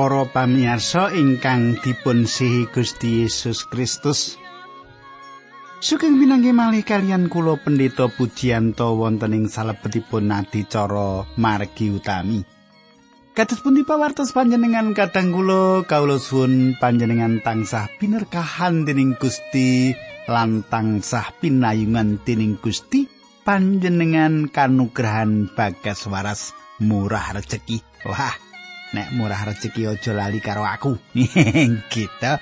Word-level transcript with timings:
Para 0.00 0.24
pamirsa 0.24 1.12
ingkang 1.12 1.76
dipun 1.76 2.24
sihi 2.24 2.64
Gusti 2.72 3.20
Yesus 3.20 3.68
Kristus. 3.68 4.40
Sugeng 5.76 6.16
pinanggih 6.16 6.56
malih 6.56 6.88
kalian 6.88 7.28
kula 7.28 7.60
Pendeta 7.60 8.08
Pujiyanto 8.08 8.96
wonten 8.96 9.36
ing 9.36 9.52
salebetipun 9.52 10.32
adicara 10.32 11.28
margi 11.36 11.92
utami. 11.92 12.40
Kados 13.36 13.60
pundi 13.60 13.84
pawartos 13.84 14.32
panjenengan 14.32 14.96
kadang 14.96 15.36
kula 15.36 15.84
kawula 15.84 16.16
suwun 16.16 16.80
panjenengan 16.80 17.44
tansah 17.44 17.92
binerkahan 18.00 18.88
dening 18.88 19.20
Gusti 19.20 19.92
lan 20.32 20.64
tansah 20.64 21.28
pinayungan 21.44 22.24
dening 22.24 22.56
Gusti 22.56 23.04
panjenengan 23.44 24.48
kanugrahan 24.48 25.52
bagas 25.52 26.08
waras 26.08 26.56
murah 26.80 27.36
rejeki. 27.36 27.84
Wah, 28.08 28.32
nek 28.92 29.14
murah 29.14 29.46
rezeki 29.46 29.90
aja 29.90 30.12
lali 30.14 30.38
karo 30.42 30.66
aku. 30.66 30.98
gitu. 31.94 32.32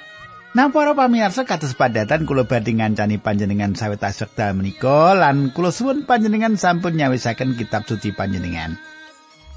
Nah 0.56 0.72
para 0.72 0.96
pamirsa 0.96 1.44
kados 1.44 1.76
padatan 1.76 2.24
kula 2.24 2.48
badhe 2.48 2.72
ngancani 2.72 3.20
panjenengan 3.20 3.76
sawet 3.76 4.00
asekda 4.00 4.56
menika 4.56 5.12
lan 5.12 5.52
kula 5.52 5.68
suwun 5.68 6.08
panjenengan 6.08 6.56
sampun 6.56 6.96
nyawisaken 6.96 7.54
kitab 7.54 7.84
suci 7.84 8.16
panjenengan. 8.16 8.80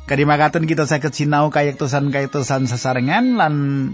Kadimakaten 0.06 0.68
kita 0.68 0.84
saged 0.90 1.16
sinau 1.16 1.48
kayektosan-kayektosan 1.48 2.68
sesarengan 2.68 3.40
lan 3.40 3.54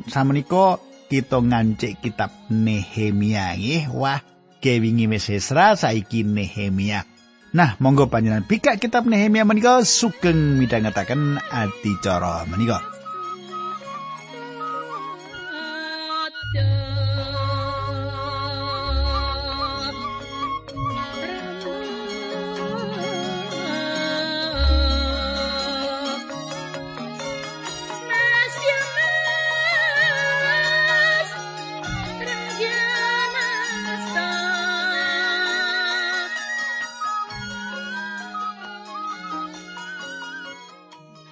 samenika 0.09 0.81
kita 1.07 1.37
ngancik 1.37 2.01
kitab 2.01 2.33
Nehemia. 2.49 3.53
Wah, 3.93 4.23
kewingi 4.57 5.05
wis 5.05 5.29
saiki 5.53 6.25
Nehemia. 6.25 7.16
Nah, 7.57 7.73
monggo 7.81 8.05
panjenengan 8.05 8.45
bikak 8.45 8.77
kitab 8.77 9.09
Nehemia 9.09 9.41
menika 9.41 9.81
sugeng 9.81 10.61
midhangetaken 10.61 11.41
adicara 11.49 12.45
menika. 12.45 12.77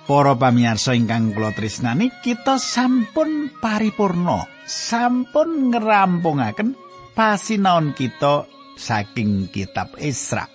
Para 0.06 0.38
pamirsa 0.38 0.94
ingkang 0.94 1.34
kula 1.34 1.50
tresnani, 1.58 2.14
kita 2.22 2.62
sampun 2.62 3.50
paripurna, 3.58 4.46
sampun 4.70 5.74
ngerampungaken 5.74 6.78
pasinaon 7.18 7.98
kita 7.98 8.46
saking 8.78 9.50
kitab 9.50 9.98
Isra. 9.98 10.46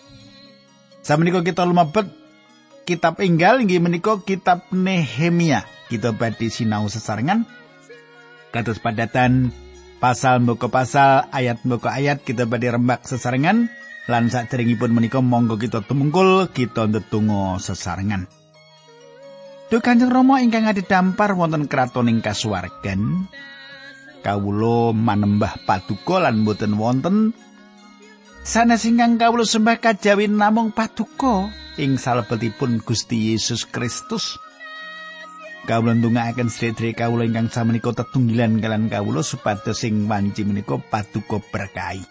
Samenika 1.03 1.43
kita 1.43 1.67
lumebet 1.67 2.07
kitab 2.87 3.19
enggal 3.19 3.59
inggih 3.59 3.83
menika 3.83 4.23
kitab 4.23 4.71
Nehemia. 4.71 5.67
Kita 5.91 6.15
badhe 6.15 6.47
sinau 6.47 6.87
sesarengan 6.87 7.43
kados 8.55 8.79
padatan 8.79 9.51
pasal 9.99 10.47
mboko 10.47 10.71
pasal 10.71 11.27
ayat 11.35 11.67
mboko 11.67 11.91
ayat 11.91 12.23
kita 12.23 12.47
badhe 12.47 12.71
rembak 12.71 13.03
sesarengan 13.03 13.67
lan 14.07 14.31
saderengipun 14.31 14.95
menika 14.95 15.19
monggo 15.19 15.59
kita 15.59 15.83
tumungkul 15.83 16.47
kita 16.55 16.87
ndedonga 16.87 17.59
sesarengan. 17.59 18.40
Duh 19.71 19.79
Kanjeng 19.79 20.11
Rama 20.11 20.43
ingkang 20.43 20.67
dampar 20.83 21.39
wonten 21.39 21.71
kratoning 21.71 22.19
kasuwargan 22.19 23.31
kawula 24.27 24.91
manembah 24.91 25.63
paduka 25.63 26.19
lan 26.19 26.43
boten 26.43 26.75
wonten. 26.75 27.31
Sanes 28.43 28.83
ingkang 28.83 29.15
kawula 29.15 29.47
sembah 29.47 29.79
kajawi 29.79 30.27
namung 30.27 30.75
paduka 30.75 31.55
ing 31.79 32.03
salebetipun 32.03 32.83
Gusti 32.83 33.31
Yesus 33.31 33.63
Kristus. 33.63 34.43
Kawula 35.71 35.95
ndongaaken 35.95 36.51
sedherek 36.51 36.99
kawula 36.99 37.31
ingkang 37.31 37.47
samenika 37.53 37.95
tetunggilan 37.95 38.59
kalian 38.59 38.91
kawula 38.91 39.23
supados 39.23 39.87
sing 39.87 40.11
wanci 40.11 40.43
menika 40.43 40.83
paduka 40.83 41.39
berkahi. 41.39 42.03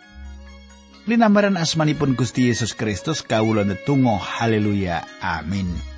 Linambaran 1.11 1.59
asmanipun 1.59 2.15
Gusti 2.15 2.47
Yesus 2.47 2.71
Kristus 2.71 3.19
kawula 3.19 3.67
netunggal 3.67 4.15
haleluya 4.21 5.03
amin 5.19 5.88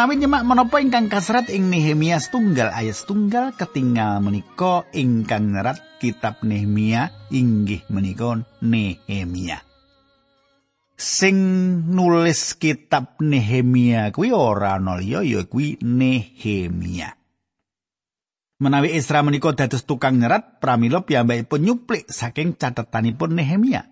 Menawi 0.00 0.16
nyemak 0.16 0.48
menapa 0.48 0.80
ingkang 0.80 1.12
kasrat 1.12 1.52
ing 1.52 1.68
Nehemia 1.68 2.16
tunggal 2.24 2.72
ayat 2.72 3.04
tunggal 3.04 3.52
ketinggal 3.52 4.24
menika 4.24 4.88
ingkang 4.96 5.52
nyerat 5.52 5.76
kitab 6.00 6.40
Nehemia 6.40 7.12
inggih 7.28 7.84
menika 7.92 8.40
Nehemia. 8.64 9.60
Sing 10.96 11.36
nulis 11.92 12.56
kitab 12.56 13.20
Nehemia 13.20 14.08
kuwi 14.08 14.32
ora 14.32 14.80
ana 14.80 14.96
liya 14.96 15.20
ya 15.20 15.44
kuwi 15.44 15.76
Nehemia. 15.84 17.12
Menawi 18.56 18.96
Isra 18.96 19.20
menika 19.20 19.52
dados 19.52 19.84
tukang 19.84 20.16
nyerat 20.16 20.64
pramila 20.64 21.04
piyambakipun 21.04 21.60
nyuplik 21.60 22.08
saking 22.08 22.56
catetanipun 22.56 23.36
Nehemia. 23.36 23.84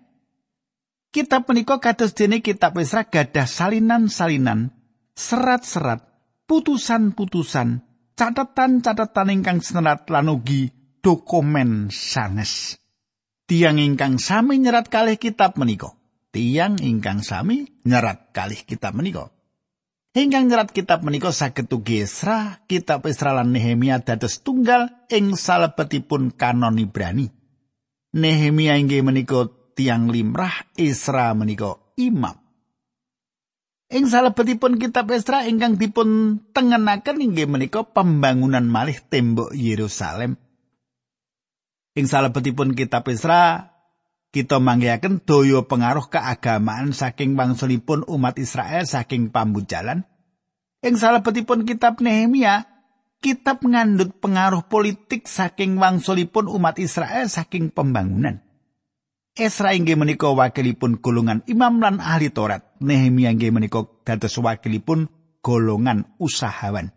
Kitab 1.13 1.45
menika 1.45 1.77
kados 1.77 2.17
dene 2.17 2.41
kitab 2.41 2.73
Esra 2.81 3.05
gadah 3.05 3.45
salinan-salinan, 3.45 4.73
serat-serat, 5.19 5.99
putusan-putusan, 6.47 7.83
catatan-catatan 8.15 9.29
ingkang 9.35 9.59
serat 9.59 10.07
lan 10.07 10.31
ugi 10.31 10.71
dokumen 11.03 11.91
sanes. 11.91 12.79
Tiang 13.43 13.81
ingkang 13.81 14.15
sami 14.21 14.63
nyerat 14.63 14.87
kalih 14.87 15.19
kitab 15.19 15.59
menika. 15.59 15.91
Tiang 16.31 16.79
ingkang 16.79 17.19
sami 17.25 17.67
nyerat 17.83 18.31
kalih 18.31 18.63
kitab 18.63 18.95
menika. 18.95 19.33
Ingkang 20.15 20.47
nyerat 20.47 20.71
kitab 20.71 21.03
menika 21.03 21.33
saged 21.33 21.67
ugi 21.69 22.05
Esra, 22.05 22.63
kitab 22.69 23.05
Esra 23.09 23.35
Nehemia 23.43 24.01
dados 24.01 24.41
tunggal 24.45 25.05
ing 25.09 25.35
salebetipun 25.35 26.33
kanon 26.33 26.79
Ibrani. 26.79 27.27
Nehemia 28.13 28.77
inggih 28.77 29.05
menika 29.05 29.49
tiang 29.73 30.09
limrah 30.09 30.69
Isra 30.77 31.33
menika 31.33 31.77
imam. 31.97 32.48
Ing 33.89 34.05
salebetipun 34.05 34.77
kitab 34.77 35.09
Esra 35.09 35.49
ingkang 35.49 35.81
dipun 35.81 36.37
tengenaken 36.53 37.25
inggih 37.25 37.49
menika 37.49 37.81
pembangunan 37.81 38.61
malih 38.69 39.01
tembok 39.01 39.49
Yerusalem. 39.57 40.37
Ing 41.97 42.05
salebetipun 42.05 42.77
kitab 42.77 43.09
Esra 43.09 43.73
kita 44.29 44.61
manggihaken 44.61 45.25
daya 45.25 45.65
pengaruh 45.65 46.05
keagamaan 46.05 46.93
saking 46.93 47.33
wangsulipun 47.33 48.05
umat 48.05 48.37
Israel 48.37 48.85
saking 48.85 49.33
pambujalan. 49.33 50.05
Ing 50.85 50.93
salebetipun 50.93 51.65
kitab 51.65 51.97
Nehemia 51.97 52.69
kitab 53.25 53.65
ngandut 53.65 54.21
pengaruh 54.21 54.69
politik 54.69 55.25
saking 55.25 55.81
wangsulipun 55.81 56.45
umat 56.45 56.77
Israel 56.77 57.25
saking 57.25 57.73
pembangunan. 57.73 58.45
Esra 59.39 59.71
inggih 59.71 59.95
menika 59.95 60.27
wakilipun 60.27 60.99
golongan 60.99 61.47
imam 61.47 61.79
lan 61.79 62.03
ahli 62.03 62.27
Taurat. 62.27 62.75
Nehemia 62.83 63.31
inggih 63.31 63.55
menika 63.55 63.87
dados 64.03 64.35
wakilipun 64.35 65.07
golongan 65.39 66.11
usahawan. 66.19 66.91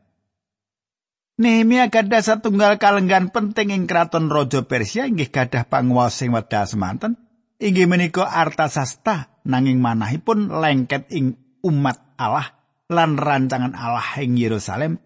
Nehemia 1.38 1.86
gadah 1.86 2.18
satunggal 2.18 2.82
kalenggan 2.82 3.30
penting 3.30 3.70
ing 3.70 3.86
kraton 3.86 4.26
Raja 4.26 4.66
Persia 4.66 5.06
inggih 5.06 5.30
gadah 5.30 5.70
panguwasa 5.70 6.26
sing 6.26 6.34
wedha 6.34 6.66
semanten. 6.66 7.14
Inggih 7.62 7.86
menika 7.86 8.26
Artasasta 8.26 9.38
nanging 9.46 9.78
manahipun 9.78 10.50
lengket 10.50 11.14
ing 11.14 11.38
umat 11.62 12.18
Allah 12.18 12.58
lan 12.90 13.22
rancangan 13.22 13.78
Allah 13.78 14.18
ing 14.18 14.34
Yerusalem. 14.34 14.98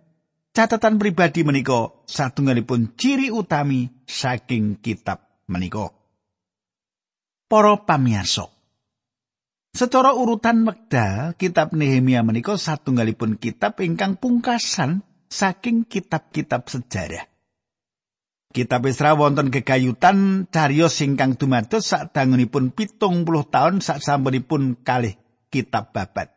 Catatan 0.57 0.97
pribadi 0.97 1.45
menika 1.45 1.93
satunggalipun 2.09 2.97
ciri 2.97 3.29
utami 3.29 3.93
saking 4.09 4.81
kitab 4.81 5.45
menika. 5.53 5.96
Para 7.47 7.87
pamirsa. 7.87 8.51
Secara 9.77 10.17
urutan 10.17 10.65
wekdal, 10.65 11.37
kitab 11.37 11.77
Nehemia 11.77 12.25
menika 12.25 12.57
satunggalipun 12.57 13.37
kitab 13.37 13.77
ingkang 13.85 14.17
pungkasan 14.17 15.05
saking 15.29 15.85
kitab-kitab 15.85 16.65
sejarah. 16.65 17.29
Kitab 18.57 18.89
Esra 18.89 19.13
wonten 19.13 19.53
gegayutan 19.53 20.49
cariyos 20.49 20.97
ingkang 21.05 21.37
dumados 21.37 21.93
sadangunipun 21.93 22.73
pitung 22.73 23.29
puluh 23.29 23.45
tahun 23.45 23.85
sasampunipun 23.85 24.81
kalih 24.81 25.21
kitab 25.53 25.93
babat. 25.93 26.33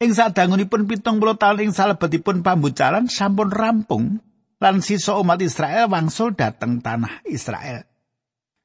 Ing 0.00 0.16
sadangunipun 0.16 0.88
pitung 0.88 1.20
puluh 1.20 1.36
tahun 1.36 1.68
ing 1.68 1.72
salebetipun 1.76 2.40
pambucalan 2.40 3.12
sampun 3.12 3.52
rampung 3.52 4.24
lan 4.56 4.80
sisa 4.80 5.20
umat 5.20 5.36
Israel 5.44 5.92
wangsul 5.92 6.32
dateng 6.32 6.80
tanah 6.80 7.28
Israel. 7.28 7.84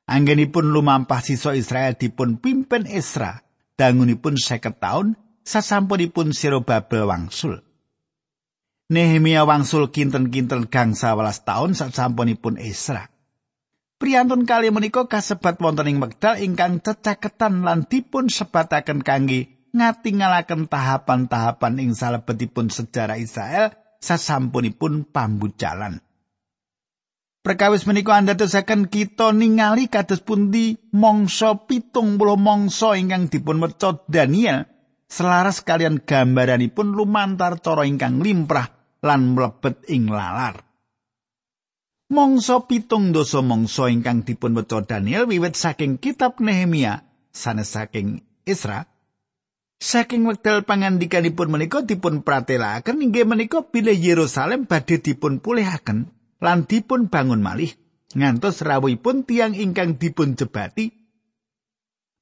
Anggenipun 0.10 0.74
lumampah 0.74 1.22
sisa 1.22 1.54
Israel 1.54 1.94
dipun 1.94 2.42
pimpin 2.42 2.90
Esra 2.90 3.46
dangunipun 3.78 4.42
seket 4.42 4.82
tahun 4.82 5.14
sasampunipun 5.46 6.34
Sirobabel 6.34 7.06
wangsul. 7.06 7.62
Nehemia 8.90 9.46
wangsul 9.46 9.94
kinten-kinten 9.94 10.66
gangsa 10.74 11.14
welas 11.14 11.46
taun 11.46 11.78
sasampunipun 11.78 12.58
Esra. 12.58 13.06
Priyantun 14.02 14.50
kali 14.50 14.74
menika 14.74 15.06
kasebat 15.06 15.62
wonten 15.62 15.86
ing 15.86 16.02
wekdal 16.02 16.42
ingkang 16.42 16.82
cecaketan 16.82 17.62
lan 17.62 17.86
dipun 17.86 18.34
sebataken 18.34 19.06
kangge 19.06 19.70
ngatingalaken 19.78 20.66
tahapan-tahapan 20.66 21.78
ing 21.78 21.94
salebetipun 21.94 22.74
sejarah 22.74 23.22
Israel 23.22 23.78
sasampunipun 24.02 25.06
pambucalan. 25.06 26.02
Perkawis 27.40 27.88
menika 27.88 28.20
andadosaken 28.20 28.92
kita 28.92 29.32
ningali 29.32 29.88
kados 29.88 30.20
pundi 30.20 30.76
mangsa 30.92 31.56
pitung 31.56 32.20
puluh 32.20 32.36
mangsa 32.36 33.00
ingkang 33.00 33.32
dipun 33.32 33.64
meca 33.64 34.04
Daniel 34.12 34.68
selaras 35.08 35.64
kalian 35.64 36.04
gambaranipun 36.04 36.92
lumantar 36.92 37.64
cara 37.64 37.88
ingkang 37.88 38.20
limprah 38.20 38.68
lan 39.00 39.40
mlebet 39.40 39.88
ing 39.88 40.12
lalar. 40.12 40.68
Mongso 42.12 42.68
pitung 42.68 43.16
dosa 43.16 43.40
mongso 43.40 43.88
ingkang 43.88 44.28
dipun 44.28 44.60
weca 44.60 44.84
Daniel 44.84 45.24
wiwit 45.24 45.56
saking 45.56 45.96
kitab 45.96 46.44
Nehemia 46.44 47.08
sanes 47.32 47.72
saking 47.72 48.20
Isra. 48.44 48.84
Saking 49.80 50.28
wekdal 50.28 50.68
pangandikanipun 50.68 51.56
menika 51.56 51.80
dipun 51.88 52.20
pratelaken 52.20 53.00
inggih 53.00 53.24
menika 53.24 53.64
bilih 53.64 53.96
Yerusalem 53.96 54.68
badhe 54.68 55.00
dipun 55.00 55.40
pulihaken 55.40 56.19
lan 56.40 56.68
dipun 56.68 57.12
bangun 57.12 57.44
malih 57.44 57.72
ngantos 58.16 58.64
rawuhipun 58.66 59.28
tiang 59.28 59.54
ingkang 59.54 60.00
dipun 60.00 60.34
jebati 60.40 60.92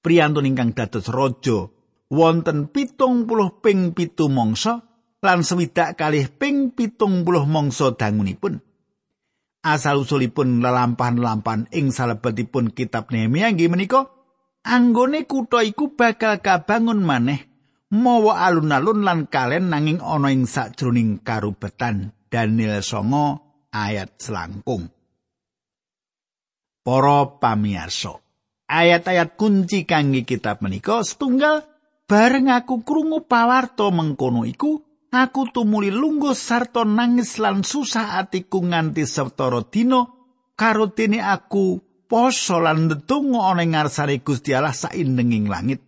priyantun 0.01 0.49
ingkang 0.49 0.73
dados 0.73 1.07
raja 1.09 1.69
wonten 2.11 2.71
pitung 2.71 3.27
puluh 3.27 3.59
ping 3.59 3.91
pitu 3.91 4.31
mongso 4.31 4.87
lan 5.21 5.41
swidak 5.41 5.97
kalih 5.97 6.29
ping 6.29 6.77
pitung 6.77 7.25
puluh 7.25 7.49
mangsa 7.49 7.93
dangunipun. 7.97 8.61
Asal 9.65 10.05
usulipun 10.05 10.63
lelampahan-lelampahan 10.63 11.67
ing 11.73 11.91
salebetipun 11.91 12.71
kitab 12.71 13.11
Nehemia 13.11 13.51
inggih 13.51 13.67
menika 13.67 14.07
anggone 14.63 15.27
kutha 15.27 15.65
iku 15.65 15.97
bakal 15.97 16.39
kabangun 16.39 17.03
maneh 17.03 17.51
mawa 17.91 18.47
alun-alun 18.47 19.03
lan 19.03 19.27
kalen 19.27 19.67
nanging 19.67 19.99
ana 19.99 20.31
ing 20.31 20.47
sajroning 20.47 21.19
karubetan 21.19 22.15
Daniel 22.31 22.79
ayat 23.77 24.17
selangkung. 24.17 24.89
Para 26.81 27.37
pamirsa, 27.37 28.17
ayat-ayat 28.65 29.35
kunci 29.37 29.83
kangge 29.85 30.23
kitab 30.23 30.63
menika 30.63 31.03
setunggal 31.03 31.67
bareng 32.07 32.47
aku 32.51 32.83
krungu 32.87 33.27
pawarto 33.27 33.91
mengkono 33.91 34.47
iku 34.47 34.79
aku 35.11 35.51
tumuli 35.51 35.91
lungguh 35.91 36.31
sarta 36.31 36.87
nangis 36.87 37.39
lan 37.43 37.67
susah 37.67 38.19
atiku 38.23 38.63
nganti 38.63 39.03
sawetara 39.03 39.67
dina 39.67 40.07
karo 40.55 40.91
dene 40.95 41.19
aku 41.19 41.79
poso 42.07 42.63
lan 42.63 42.87
ndedonga 42.87 43.51
ana 43.51 43.61
ing 43.67 43.75
ngarsane 43.75 44.23
Gusti 44.23 44.55
Allah 44.55 44.71
saindenging 44.71 45.51
langit 45.51 45.83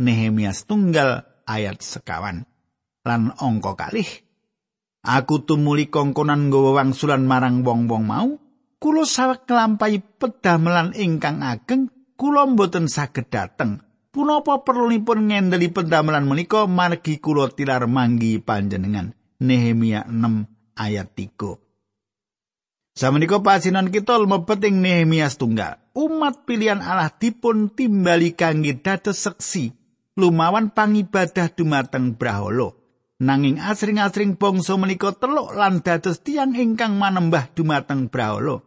Nehemia 0.00 0.56
tunggal 0.64 1.28
ayat 1.44 1.84
sekawan 1.84 2.48
lan 3.04 3.36
angka 3.36 3.76
kalih 3.76 4.08
aku 5.02 5.46
tumuli 5.46 5.90
kongkonan 5.92 6.48
nggawa 6.48 6.82
wangsulan 6.82 7.24
marang 7.24 7.62
wong-wong 7.66 8.04
mau 8.04 8.28
kula 8.78 9.02
sawek 9.02 9.46
nglampahi 9.50 9.98
pedamelan 10.22 10.94
ingkang 10.94 11.42
ageng 11.42 11.90
kula 12.14 12.46
mboten 12.46 12.86
saged 12.86 13.30
dateng. 13.30 13.82
Punapa 14.08 14.64
perlunipun 14.64 15.30
ngendeli 15.30 15.68
pendamelan 15.70 16.26
menika 16.26 16.64
margi 16.66 17.20
kula 17.22 17.52
tilar 17.52 17.86
manggi 17.86 18.40
panjenengan? 18.42 19.14
Nehemia 19.38 20.02
6 20.10 20.74
ayat 20.74 21.14
3 21.14 22.98
Samenika 22.98 23.38
pasinan 23.38 23.94
kita 23.94 24.18
mlebet 24.18 24.58
ing 24.66 24.82
Nehemia 24.82 25.30
setunggal. 25.30 25.78
Umat 25.94 26.42
pilihan 26.42 26.82
Allah 26.82 27.14
dipun 27.14 27.70
timbali 27.70 28.34
kangge 28.34 28.74
dados 28.82 29.22
seksi. 29.22 29.70
Lumawan 30.18 30.74
pangibadah 30.74 31.46
dumateng 31.54 32.18
Brahala 32.18 32.74
nanging 33.18 33.58
asring-asring 33.58 34.38
bangsa 34.38 34.78
menika 34.78 35.14
teluk 35.14 35.54
lan 35.54 35.82
dados 35.82 36.22
tiang 36.22 36.54
ingkang 36.54 36.98
manembah 36.98 37.50
dumateng 37.54 38.10
Brahala 38.10 38.62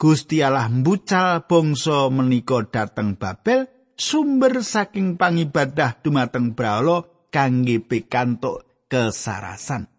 Gusti 0.00 0.40
Allah 0.40 0.72
mbucal 0.72 1.44
bangsa 1.44 2.08
menika 2.08 2.64
dateng 2.64 3.20
Babel 3.20 3.68
sumber 4.00 4.64
saking 4.64 5.20
pangibadah 5.20 6.00
dumateng 6.00 6.56
brahala 6.56 7.04
kangge 7.28 7.84
pikantuk 7.84 8.64
kesarasan. 8.88 9.92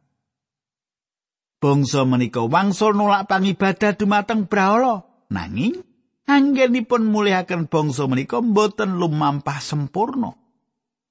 Bangsa 1.61 2.01
menika 2.09 2.41
wangsul 2.41 2.97
nolak 2.97 3.29
pangibadah 3.29 3.93
dumateng 3.93 4.49
brahala, 4.49 5.05
nanging 5.29 5.85
anggenipun 6.25 7.05
mulihaken 7.05 7.69
bangsa 7.69 8.09
menika 8.09 8.41
boten 8.41 8.97
lumampah 8.97 9.61
sempurna. 9.61 10.33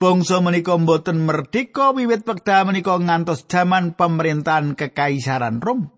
Bangsa 0.00 0.40
menika 0.40 0.80
boten 0.80 1.28
merdeka 1.28 1.92
wiwit 1.92 2.24
wekdal 2.24 2.64
menika 2.64 2.96
ngantos 2.96 3.44
jaman 3.44 3.92
pemerintahan 3.92 4.72
kekaisaran 4.72 5.60
Rom. 5.60 5.92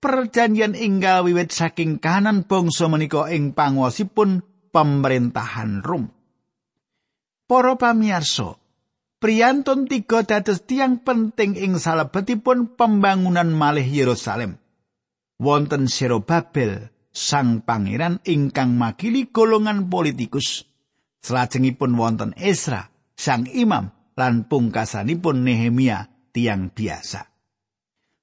Perjanjian 0.00 0.72
inggal 0.72 1.28
wiwit 1.28 1.52
saking 1.52 2.00
kanan 2.00 2.48
bangsa 2.48 2.88
menika 2.88 3.28
ing 3.28 3.52
panguwasipun 3.52 4.40
pemerintahan 4.72 5.84
Rom. 5.84 6.08
Para 7.44 7.76
pamirsa, 7.76 8.56
priyantun 9.20 9.84
tiga 9.84 10.24
dados 10.24 10.64
tiang 10.64 11.04
penting 11.04 11.52
ing 11.52 11.76
salebetipun 11.76 12.72
pembangunan 12.80 13.52
malih 13.52 13.84
Yerusalem. 13.84 14.56
Wonten 15.36 15.92
Babel, 16.24 16.88
sang 17.12 17.60
pangeran 17.60 18.24
ingkang 18.24 18.80
makili 18.80 19.28
golongan 19.28 19.92
politikus. 19.92 20.64
Selajengipun 21.20 22.00
wonten 22.00 22.32
Esra, 22.40 22.91
sang 23.22 23.46
imam 23.46 23.86
lan 24.18 24.50
pungkasanipun 24.50 25.46
Nehemia 25.46 26.10
tiang 26.34 26.74
biasa. 26.74 27.22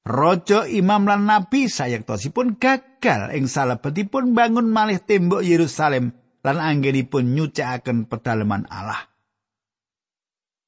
Rojo 0.04 0.68
imam 0.68 1.08
lan 1.08 1.24
nabi 1.24 1.72
sayektosipun 1.72 2.60
gagal 2.60 3.32
ing 3.32 3.48
salebetipun 3.48 4.36
bangun 4.36 4.68
malih 4.68 5.00
tembok 5.00 5.40
Yerusalem 5.40 6.12
lan 6.44 6.58
anggenipun 6.60 7.32
nyucikaken 7.32 8.12
pedalaman 8.12 8.68
Allah. 8.68 9.08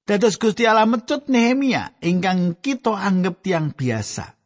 Dados 0.07 0.39
Gusti 0.39 0.63
Allah 0.63 0.87
mecut 0.87 1.27
Nehemia 1.27 1.99
ingkang 1.99 2.55
kita 2.59 2.95
anggap 2.95 3.43
tiang 3.43 3.75
biasa. 3.75 4.39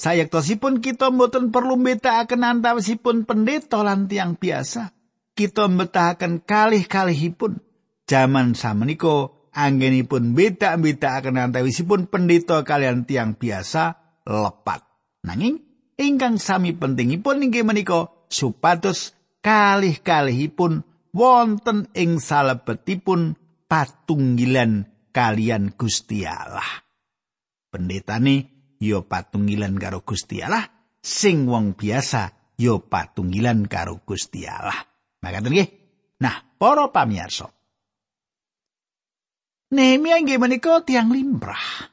Sayektosipun 0.00 0.80
kita 0.80 1.12
mboten 1.12 1.52
perlu 1.52 1.76
mbedakaken 1.76 2.40
antawisipun 2.40 3.28
pendeta 3.28 3.84
lan 3.84 4.08
tiang 4.08 4.36
biasa. 4.40 4.96
Kita 5.36 5.68
mbetahaken 5.68 6.40
kalih-kalihipun. 6.40 7.69
Jaman 8.10 8.58
samenika 8.58 9.30
anggenipun 9.54 10.34
beda-bedakaken 10.34 11.46
antawisipun 11.46 12.10
pendeta 12.10 12.66
kalian 12.66 13.06
tiang 13.06 13.38
biasa 13.38 14.18
lepat. 14.26 14.82
Nanging 15.30 15.62
ingkang 15.94 16.42
sami 16.42 16.74
pentingipun 16.74 17.46
inggih 17.46 17.62
menika 17.62 18.10
supados 18.26 19.14
kalih-kalihipun 19.46 20.82
wonten 21.14 21.86
ing 21.94 22.18
salebetipun 22.18 23.38
patunggilan 23.70 24.90
kalian 25.14 25.70
Gusti 25.78 26.26
Allah. 26.26 26.82
Pendetane 27.70 28.50
yo 28.82 29.06
patunggilan 29.06 29.78
karo 29.78 30.02
Gusti 30.02 30.42
Allah, 30.42 30.66
sing 30.98 31.46
wong 31.46 31.78
biasa 31.78 32.58
yo 32.58 32.82
patunggilan 32.90 33.70
karo 33.70 34.02
Gusti 34.02 34.50
Allah. 34.50 34.82
Makaten 35.22 35.54
nggih. 35.54 35.70
Nah, 36.26 36.58
para 36.58 36.90
pamirsa. 36.90 37.59
Nehemia 39.70 40.18
nggih 40.18 40.42
menika 40.42 40.82
tiang 40.82 41.14
limrah. 41.14 41.90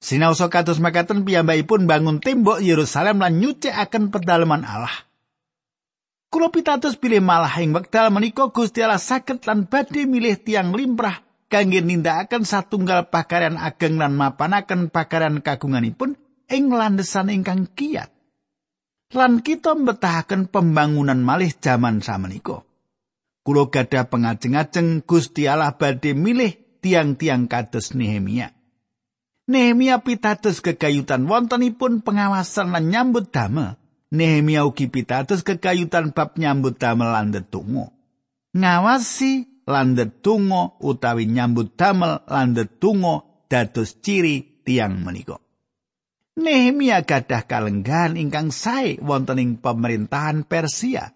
Sinaosa 0.00 0.50
kados 0.50 0.82
makaten 0.82 1.22
piyambakipun 1.22 1.84
bangun 1.86 2.18
tembok 2.18 2.58
Yerusalem 2.64 3.22
lan 3.22 3.38
nyucikaken 3.38 4.10
pedalaman 4.10 4.66
Allah. 4.66 5.06
Kulo 6.30 6.50
pitados 6.54 6.94
pilih 6.94 7.20
malah 7.22 7.52
ing 7.58 7.74
wekdal 7.74 8.10
menika 8.10 8.50
Gusti 8.50 8.80
Allah 8.82 9.02
saged 9.02 9.42
lan 9.44 9.66
badhe 9.66 10.06
milih 10.06 10.38
tiang 10.40 10.72
limrah 10.74 11.20
kangge 11.50 11.82
nindakaken 11.82 12.46
satunggal 12.46 13.10
pakarian 13.10 13.58
ageng 13.58 13.98
lan 13.98 14.14
mapanaken 14.14 14.88
pakarian 14.88 15.42
kagunganipun 15.42 16.14
ing 16.46 16.70
landesan 16.70 17.34
ingkang 17.34 17.66
kiat. 17.74 18.10
lan 19.10 19.42
kita 19.42 19.74
mbetahaken 19.74 20.46
pembangunan 20.46 21.18
malih 21.18 21.50
jaman 21.58 21.98
samenika. 21.98 22.62
Kulo 23.40 23.72
gadah 23.72 24.12
pengajeng-ajeng 24.12 25.08
Gusti 25.08 25.48
Allah 25.48 25.72
badhe 25.80 26.12
milih 26.12 26.80
tiang-tiang 26.84 27.48
kados 27.48 27.96
Nehemia. 27.96 28.52
Nehemia 29.50 30.04
pitados 30.04 30.62
kegayutan 30.62 31.26
wontenipun 31.26 32.04
pengawasan 32.04 32.70
lan 32.70 32.86
nyambut 32.92 33.32
damel. 33.34 33.80
Nehemia 34.10 34.62
ugi 34.68 34.86
pitados 34.86 35.42
kegayutan 35.42 36.12
bab 36.14 36.36
nyambut 36.36 36.78
damel 36.78 37.10
lan 37.10 37.34
detungo. 37.34 37.90
Ngawasi 38.54 39.64
lan 39.66 39.94
detungo 39.94 40.78
utawi 40.82 41.26
nyambut 41.26 41.74
damel 41.74 42.22
lan 42.26 42.54
detungo 42.54 43.46
dados 43.50 43.98
ciri 44.02 44.62
tiang 44.62 45.02
menika. 45.02 45.42
Nehemia 46.38 47.02
gadah 47.02 47.44
kalenggahan 47.48 48.14
ingkang 48.14 48.54
sae 48.54 49.02
wonten 49.02 49.42
ing 49.42 49.50
pemerintahan 49.58 50.46
Persia. 50.46 51.10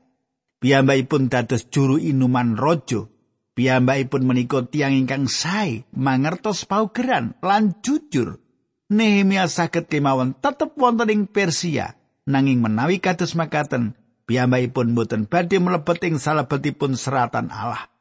Piyambakipun 0.64 1.28
dados 1.28 1.68
juru 1.68 2.00
inuman 2.00 2.56
raja. 2.56 3.04
Piyambakipun 3.52 4.24
menika 4.24 4.64
tiang 4.64 4.96
ingkang 4.96 5.28
sae 5.28 5.84
mangertos 5.92 6.64
paugeran 6.64 7.36
lan 7.44 7.76
jujur. 7.84 8.40
Nehemia 8.88 9.44
saged 9.44 9.92
kemawon 9.92 10.32
tetep 10.40 10.72
wonten 10.80 11.12
ing 11.12 11.22
Persia 11.28 12.00
nanging 12.24 12.64
menawi 12.64 12.96
kados 12.96 13.36
makaten 13.36 13.92
piyambakipun 14.24 14.96
boten 14.96 15.28
badhe 15.28 15.60
mlebet 15.60 16.00
ing 16.08 16.16
salebetipun 16.16 16.96
seratan 16.96 17.52
Allah. 17.52 17.92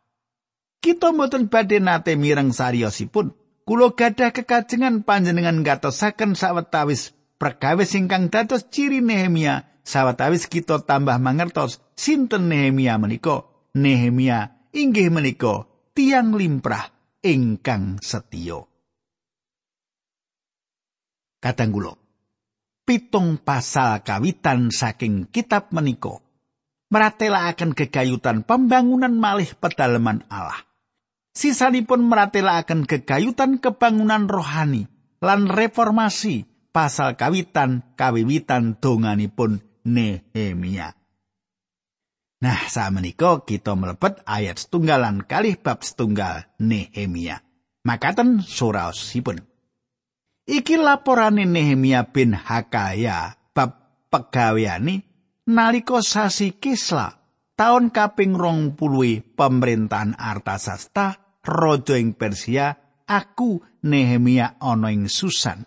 Kita 0.79 1.11
boten 1.11 1.51
badhe 1.51 1.83
nate 1.83 2.15
mireng 2.15 2.55
sariyosipun. 2.55 3.35
Kulo 3.67 3.91
gadah 3.91 4.31
kekajengan 4.31 5.03
panjenengan 5.03 5.67
gatosaken 5.67 6.39
sawetawis 6.39 7.11
perkawis 7.35 7.91
ingkang 7.99 8.31
dados 8.31 8.71
ciri 8.71 9.03
Nehemia 9.03 9.72
sawetawis 9.83 10.49
kita 10.49 10.81
tambah 10.83 11.19
mangertos 11.19 11.83
sinten 11.93 12.49
Nehemia 12.49 12.97
menika. 12.97 13.45
Nehemia 13.73 14.69
inggih 14.69 15.09
menika 15.09 15.65
tiang 15.97 16.37
limprah 16.37 16.93
ingkang 17.25 17.97
setya. 18.01 18.63
Katanggulo. 21.41 21.97
Pitung 22.83 23.39
pasal 23.39 24.03
kawitan 24.03 24.71
saking 24.71 25.31
kitab 25.31 25.71
menika 25.71 26.19
meratelaken 26.91 27.73
gegayutan 27.73 28.45
pembangunan 28.45 29.15
malih 29.17 29.49
pedalaman 29.57 30.21
Allah. 30.29 30.61
sisanipun 31.33 32.05
meratelaken 32.05 32.85
gegayutan 32.85 33.57
kebangunan 33.57 34.29
rohani 34.29 34.85
lan 35.19 35.49
reformasi 35.49 36.45
pasal 36.69 37.17
kawitan 37.17 37.81
kawiwitan 37.97 38.77
donganipun 38.77 39.65
Nehemia. 39.83 40.95
Nah, 42.43 42.59
menika 42.91 43.39
kita 43.47 43.71
mlebet 43.71 44.19
ayat 44.27 44.59
setunggalan 44.59 45.23
kalih 45.23 45.55
bab 45.55 45.79
setunggal 45.79 46.43
Nehemia. 46.59 47.39
Makaten 47.87 48.43
suraosipun. 48.43 49.39
Iki 50.43 50.75
laporane 50.75 51.47
Nehemia 51.47 52.03
bin 52.11 52.35
Hakaya 52.35 53.39
bab 53.55 53.79
pegaweane 54.11 55.07
nalika 55.47 56.03
sasi 56.03 56.59
Kisla 56.59 57.15
taun 57.55 57.95
kaping 57.95 58.35
rong 58.35 58.75
puluh 58.75 59.23
pemerintahan 59.23 60.19
Artasasta 60.19 61.39
raja 61.43 61.95
ing 61.95 62.15
Persia, 62.15 62.75
aku 63.07 63.59
Nehemia 63.87 64.59
ana 64.59 64.91
ing 64.91 65.07
Susan. 65.07 65.63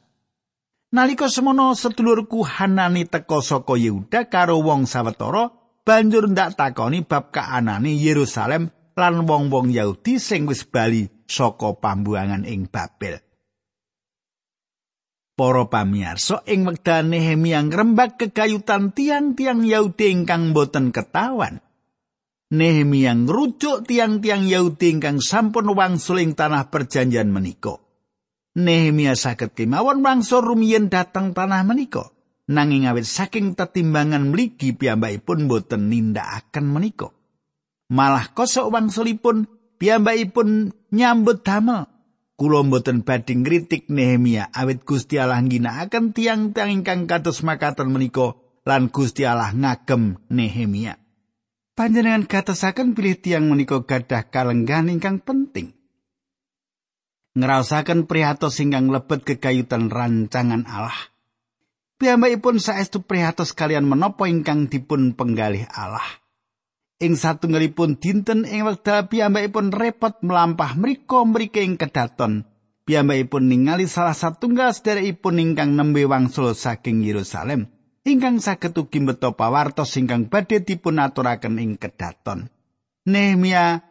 Nalika 0.96 1.28
semono 1.28 1.76
sedulurku 1.76 2.40
Hanani 2.40 3.04
teka 3.04 3.44
saka 3.44 3.76
Yehuda 3.76 4.32
karo 4.32 4.64
wong 4.64 4.88
sawetara 4.88 5.52
banjur 5.84 6.24
ndak 6.32 6.56
takoni 6.56 7.04
bab 7.04 7.28
kaanane 7.36 7.92
Yerusalem 8.00 8.72
lan 8.96 9.28
wong-wong 9.28 9.76
Yahudi 9.76 10.16
sing 10.16 10.48
wis 10.48 10.64
bali 10.64 11.04
saka 11.28 11.76
pambuangan 11.76 12.48
ing 12.48 12.72
Babel. 12.72 13.20
Para 15.36 15.68
pamirsa 15.68 16.40
ing 16.48 16.64
wekdal 16.64 17.12
Nehemia 17.12 17.60
ngrembak 17.60 18.16
kegayutan 18.16 18.96
tiang-tiang 18.96 19.68
Yahudi 19.68 20.16
ingkang 20.16 20.56
boten 20.56 20.96
ketawan. 20.96 21.60
Nehemia 22.56 23.12
ngrujuk 23.12 23.84
tiang-tiang 23.84 24.48
Yahudi 24.48 24.96
ingkang 24.96 25.20
sampun 25.20 25.76
wangsul 25.76 26.24
ing 26.24 26.32
tanah 26.32 26.72
perjanjian 26.72 27.28
menika. 27.28 27.85
Nehemia 28.56 29.12
saged 29.12 29.52
kemawon 29.52 30.00
wangsul 30.00 30.40
rumiyin 30.40 30.88
dateng 30.88 31.36
tanah 31.36 31.60
menika. 31.68 32.08
Nanging 32.48 32.88
awit 32.88 33.04
saking 33.04 33.52
tetimbangan 33.52 34.32
mligi 34.32 34.72
piyambakipun 34.72 35.44
boten 35.44 35.92
nindakaken 35.92 36.64
menika. 36.64 37.12
Malah 37.92 38.32
kosok 38.32 38.72
wangsulipun 38.72 39.44
piyambakipun 39.76 40.72
nyambut 40.94 41.44
damel. 41.44 41.90
Kulo 42.40 42.64
boten 42.64 43.04
badhe 43.04 43.36
ngritik 43.36 43.92
Nehemia 43.92 44.48
awit 44.56 44.88
Gusti 44.88 45.20
Allah 45.20 45.44
ngginakaken 45.44 46.16
tiang-tiang 46.16 46.72
ingkang 46.72 47.04
kados 47.04 47.44
makaten 47.44 47.92
menika 47.92 48.40
lan 48.64 48.88
Gusti 48.88 49.28
Allah 49.28 49.52
ngagem 49.52 50.16
Nehemia. 50.32 50.96
panjenengan 51.76 52.24
gatosaken 52.24 52.96
pilih 52.96 53.20
tiang 53.20 53.52
menika 53.52 53.84
gadah 53.84 54.32
kalenggan 54.32 54.88
ingkang 54.88 55.20
penting. 55.20 55.75
Ngraosaken 57.36 58.08
prihatos 58.08 58.56
ingkang 58.64 58.88
lebet 58.88 59.22
kegayutan 59.28 59.92
rancangan 59.92 60.64
Allah. 60.64 61.12
Piyambakipun 62.00 62.56
saestu 62.56 63.04
prihatos 63.04 63.52
kalian 63.52 63.84
menapa 63.84 64.24
ingkang 64.24 64.72
dipun 64.72 65.12
penggalih 65.12 65.68
Allah. 65.68 66.04
Ing 66.96 67.12
satunggalipun 67.12 68.00
dinten 68.00 68.48
ing 68.48 68.64
wekdal 68.64 69.12
piyambakipun 69.12 69.68
repot 69.68 70.16
melampah 70.24 70.80
mriko 70.80 71.28
mriki 71.28 71.60
ing 71.60 71.76
kedaton. 71.76 72.48
Piyambakipun 72.88 73.52
ningali 73.52 73.84
salah 73.84 74.16
satunggal 74.16 74.72
sederekipun 74.72 75.36
ingkang 75.36 75.76
nembe 75.76 76.08
wangsul 76.08 76.56
saking 76.56 77.04
Yerusalem. 77.04 77.76
ingkang 78.06 78.38
saged 78.38 78.78
ugi 78.78 79.02
mbeta 79.02 79.34
pawartos 79.34 79.98
ingkang 79.98 80.30
badhe 80.30 80.62
dipun 80.62 81.02
aturaken 81.02 81.58
ing 81.58 81.74
kedaton. 81.74 82.46
Nehemia 83.10 83.82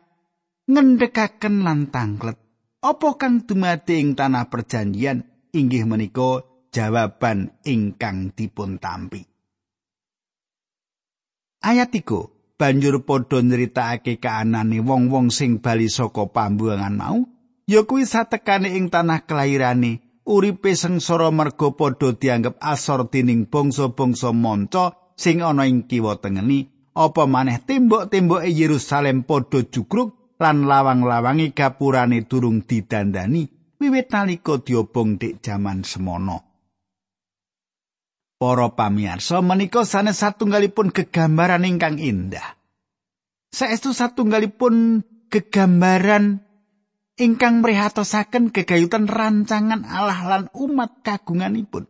ngendhekaken 0.71 1.67
lan 1.67 1.91
tanglet. 1.91 2.39
Apa 2.85 3.17
kang 3.17 3.41
dumadi 3.41 3.97
ing 3.97 4.13
tanah 4.13 4.45
perjanjian 4.45 5.25
inggih 5.57 5.89
menika 5.89 6.45
jawaban 6.69 7.57
ingkang 7.65 8.29
dipun 8.37 8.77
tampi. 8.77 9.25
Ayat 11.65 11.89
3 11.89 12.61
banjur 12.61 13.01
padha 13.01 13.41
nyritakake 13.41 14.21
kaanane 14.21 14.85
wong-wong 14.85 15.33
sing 15.33 15.65
bali 15.65 15.89
saka 15.89 16.29
pambuangan 16.29 16.93
mau 16.93 17.25
ya 17.65 17.89
kuwi 17.89 18.05
satekane 18.05 18.77
ing 18.77 18.93
tanah 18.93 19.25
kelahirane 19.25 20.21
uripe 20.29 20.77
sengsara 20.77 21.33
merga 21.33 21.73
padha 21.73 22.13
dianggep 22.13 22.61
asor 22.61 23.09
dening 23.09 23.49
bangsa-bangsa 23.49 24.29
manca 24.29 24.93
sing 25.17 25.41
ana 25.41 25.65
ing 25.65 25.89
kiwa 25.89 26.21
tengeni 26.21 26.69
apa 26.93 27.25
maneh 27.25 27.59
tembok-temboke 27.65 28.45
Yerusalem 28.45 29.25
padha 29.25 29.65
jugruk 29.65 30.24
lan 30.39 30.67
lawang-lawangi 30.67 31.55
gapurane 31.55 32.27
durung 32.27 32.63
didandani 32.63 33.47
wiwit 33.79 34.11
nalika 34.11 34.59
diobong 34.59 35.19
dik 35.19 35.39
jaman 35.39 35.83
semono 35.87 36.55
Para 38.35 38.67
pamirsa 38.67 39.39
menika 39.39 39.87
sanes 39.87 40.19
satunggalipun 40.19 40.91
gegambaran 40.91 41.63
ingkang 41.63 41.95
indah. 42.03 42.59
Saestu 43.47 43.95
satunggalipun 43.95 45.07
gegambaran 45.31 46.43
ingkang 47.15 47.63
mrihatosaken 47.63 48.51
gegayutan 48.51 49.07
rancangan 49.07 49.87
Allah 49.87 50.19
lan 50.27 50.43
umat 50.51 50.99
kagunganipun. 50.99 51.87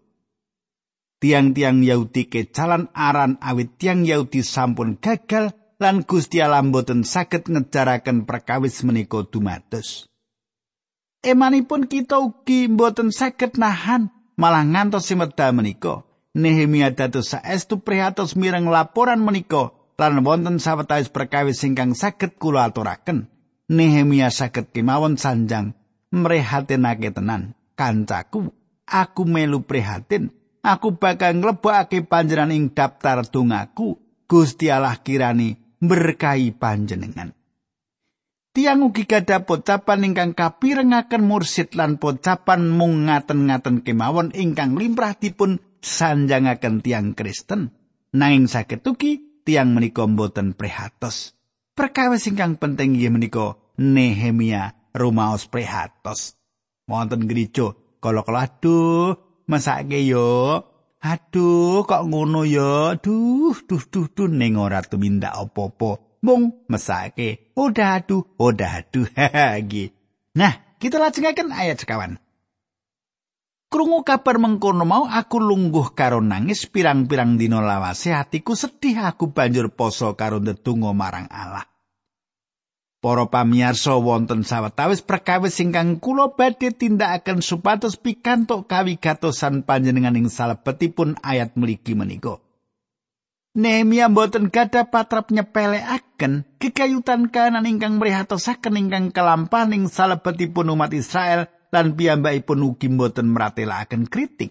Tiang-tiang 1.17 1.81
Yahudi 1.81 2.29
kecalan 2.29 2.93
aran 2.93 3.41
awit 3.41 3.81
tiang 3.81 4.05
Yahudi 4.05 4.45
sampun 4.45 5.01
gagal 5.01 5.49
lan 5.81 6.07
Gusti 6.07 6.39
Allah 6.39 6.63
mboten 6.63 7.03
saged 7.03 7.51
ngejaraken 7.51 8.23
perkawis 8.23 8.83
menika 8.87 9.23
dumados. 9.27 10.07
Emanipun 11.25 11.89
kita 11.89 12.21
ugi 12.21 12.69
mboten 12.69 13.09
saged 13.09 13.57
nahan 13.57 14.13
malah 14.39 14.63
ngantos 14.63 15.09
simedal 15.09 15.51
menika. 15.55 16.05
Nehemia 16.35 16.91
dados 16.91 17.31
saestu 17.31 17.79
prihatos 17.79 18.35
mireng 18.35 18.67
laporan 18.67 19.23
menika 19.23 19.71
lan 19.95 20.19
wonten 20.27 20.59
sawetawis 20.59 21.07
perkawis 21.07 21.63
ingkang 21.63 21.95
saged 21.95 22.35
kula 22.35 22.67
aturaken. 22.67 23.31
Nehemia 23.71 24.27
saged 24.27 24.75
kemawon 24.75 25.15
sanjang 25.15 25.73
mrehatinake 26.15 27.11
tenan 27.11 27.57
kancaku 27.75 28.53
aku 28.87 29.27
melu 29.27 29.65
prihatin 29.65 30.31
aku 30.63 30.95
bakal 30.95 31.35
nglebokake 31.35 32.05
panjenengan 32.07 32.55
ing 32.55 32.63
daftar 32.71 33.27
dongaku 33.27 33.99
Gusti 34.25 34.71
Allah 34.71 34.95
kirani 35.01 35.64
berkahi 35.81 36.55
panjenengan 36.55 37.33
Tiang 38.55 38.87
ugi 38.87 39.03
gadah 39.03 39.43
pocapan 39.43 40.07
ingkang 40.07 40.31
kapirengaken 40.31 41.27
mursid 41.27 41.75
lan 41.75 41.99
pocapan 41.99 42.71
mung 42.71 43.11
ngaten-ngaten 43.11 43.83
kemawon 43.83 44.31
ingkang 44.31 44.79
limrah 44.79 45.11
dipun 45.19 45.59
sanjangaken 45.83 46.79
tiang 46.79 47.11
Kristen 47.19 47.75
Nanging 48.15 48.47
saged 48.47 48.79
ugi 48.87 49.43
tiang 49.43 49.75
menika 49.75 50.07
mboten 50.07 50.55
prihatos. 50.55 51.35
Perkawis 51.75 52.23
ingkang 52.31 52.55
penting 52.55 52.95
inggih 52.95 53.11
menika 53.11 53.59
Nehemia 53.75 54.71
rumaos 54.95 55.51
prihatos. 55.51 56.39
Wonten 56.87 57.27
gereja 57.27 57.75
kala-kala 57.99 58.47
aduh 58.47 59.19
mesake 59.51 60.07
yo. 60.07 60.63
Aduh 61.05 61.85
kok 61.85 62.09
ngono 62.09 62.41
yo. 62.49 62.97
Duh 62.97 63.53
duh 63.53 63.83
duh 63.85 64.09
duh 64.09 64.25
ning 64.25 64.57
ora 64.57 64.81
tumindak 64.81 65.37
apa-apa. 65.37 66.17
Mung 66.25 66.65
mesake. 66.65 67.53
Udah 67.53 68.01
aduh, 68.01 68.25
udah 68.41 68.81
aduh. 68.81 69.05
nah, 70.39 70.53
kita 70.81 70.97
lajengaken 70.97 71.53
ayat 71.53 71.77
sekawan. 71.77 72.17
Krungu 73.69 74.01
kabar 74.01 74.41
mengkono 74.41 74.81
mau 74.81 75.05
aku 75.05 75.37
lungguh 75.37 75.93
karo 75.93 76.25
nangis 76.25 76.65
pirang-pirang 76.65 77.37
dina 77.37 77.61
lawase 77.61 78.09
hatiku 78.09 78.57
sedih 78.57 79.05
aku 79.05 79.29
banjur 79.29 79.69
poso 79.77 80.17
karo 80.17 80.41
ndedonga 80.41 80.89
marang 80.97 81.29
Allah. 81.29 81.74
Para 83.05 83.29
pamirsa 83.29 84.01
wonten 84.01 84.41
sawetawis 84.41 85.05
perkawis 85.05 85.61
ingkang 85.61 86.01
kula 86.01 86.33
badhe 86.33 86.73
tindakaken 86.73 87.37
supados 87.45 88.01
pikantuk 88.01 88.65
kawigatosan 88.65 89.61
panjenengan 89.61 90.17
ing 90.17 90.25
salebetipun 90.25 91.13
ayat 91.21 91.53
mligi 91.53 91.93
menika. 91.93 92.41
Nehemia 93.53 94.09
mboten 94.09 94.49
gadah 94.49 94.89
patrap 94.89 95.29
nyepelekaken 95.29 96.49
kekayutan 96.57 97.29
kanan 97.29 97.69
ingkang 97.69 98.01
mrihatosaken 98.01 98.73
ingkang 98.73 99.13
kelampahan 99.13 99.77
ing 99.77 99.85
salebetipun 99.85 100.73
umat 100.73 100.89
Israel 100.97 101.45
lan 101.69 101.93
piyambakipun 101.93 102.57
ugi 102.57 102.89
mboten 102.89 103.29
mratelakaken 103.29 104.09
kritik. 104.09 104.49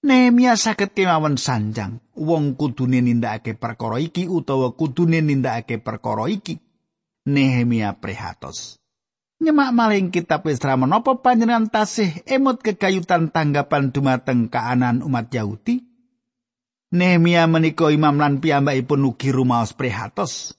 Nehemia 0.00 0.56
saged 0.56 0.96
kemawon 0.96 1.36
sanjang, 1.36 2.00
wong 2.16 2.56
kudune 2.56 3.04
nindakake 3.04 3.60
perkara 3.60 4.00
iki 4.00 4.24
utawa 4.24 4.72
kudune 4.72 5.20
nindakake 5.20 5.84
perkara 5.84 6.32
iki. 6.32 6.71
Nehemia 7.22 8.02
prihatos. 8.02 8.82
Nyemak 9.42 9.70
maling 9.74 10.10
kitab 10.14 10.46
Esra 10.46 10.78
menapa 10.78 11.18
panjenengan 11.18 11.70
tasih 11.70 12.22
emut 12.26 12.62
kegayutan 12.62 13.30
tanggapan 13.30 13.90
dumateng 13.90 14.46
kaanan 14.46 15.02
umat 15.02 15.30
Yahudi? 15.30 15.82
Nehemia 16.94 17.46
menika 17.50 17.90
imam 17.90 18.18
lan 18.18 18.38
piyambakipun 18.38 19.06
ugi 19.06 19.34
rumaos 19.34 19.74
prihatos. 19.74 20.54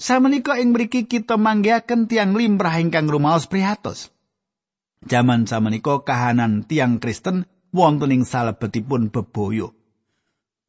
Samenika 0.00 0.56
ing 0.56 0.72
mriki 0.72 1.04
kita 1.04 1.36
manggihaken 1.36 2.08
tiang 2.08 2.32
limrah 2.32 2.80
ingkang 2.80 3.08
rumaos 3.08 3.44
prihatos. 3.48 4.12
Jaman 5.04 5.48
samenika 5.48 6.04
kahanan 6.04 6.64
tiang 6.64 7.00
Kristen 7.00 7.48
wonten 7.72 8.12
ing 8.12 8.24
salebetipun 8.24 9.12
beboyo. 9.12 9.79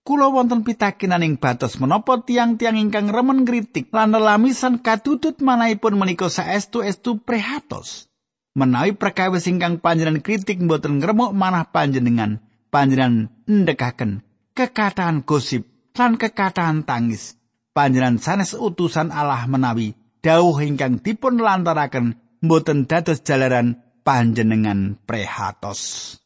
Kula 0.01 0.33
wonten 0.33 0.65
pitakenan 0.65 1.21
ing 1.21 1.37
batos 1.37 1.77
menapa 1.77 2.25
tiang-tiang 2.25 2.73
ingkang 2.73 3.13
remen 3.13 3.45
kritik 3.45 3.93
lan 3.93 4.17
lelamisan 4.17 4.81
katutut 4.81 5.37
manahipun 5.37 5.93
menika 5.93 6.25
saestu-estu 6.25 7.21
prehatos. 7.21 8.09
Menawi 8.57 8.97
perkawis 8.97 9.45
ingkang 9.45 9.77
panjenengan 9.77 10.25
kritik 10.25 10.57
mboten 10.57 10.97
ngremuk 10.97 11.37
manah 11.37 11.69
panjenengan, 11.69 12.41
panjenengan 12.73 13.29
ndekaken 13.45 14.25
kekatahan 14.57 15.21
gosip 15.21 15.69
lan 15.93 16.17
kekatahan 16.17 16.81
tangis. 16.81 17.37
Panjenengan 17.71 18.19
sanes 18.19 18.57
utusan 18.57 19.13
Allah 19.13 19.45
menawi 19.47 19.95
dawuh 20.25 20.59
ingkang 20.65 20.99
dipun 20.99 21.39
lantaraken 21.39 22.17
mboten 22.41 22.89
dados 22.89 23.21
jalaran 23.21 23.79
panjenengan 24.01 24.97
prehatos. 25.05 26.20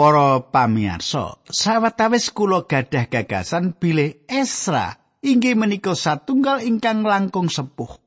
Para 0.00 0.48
pamirsa, 0.48 1.36
sawetawis 1.44 2.32
kula 2.32 2.64
gadah 2.64 3.04
gagasan 3.12 3.76
bilih 3.76 4.16
Esra 4.32 4.96
inggih 5.20 5.52
menika 5.52 5.92
satunggal 5.92 6.64
ingkang 6.64 7.04
langkung 7.04 7.52
sepuh. 7.52 8.00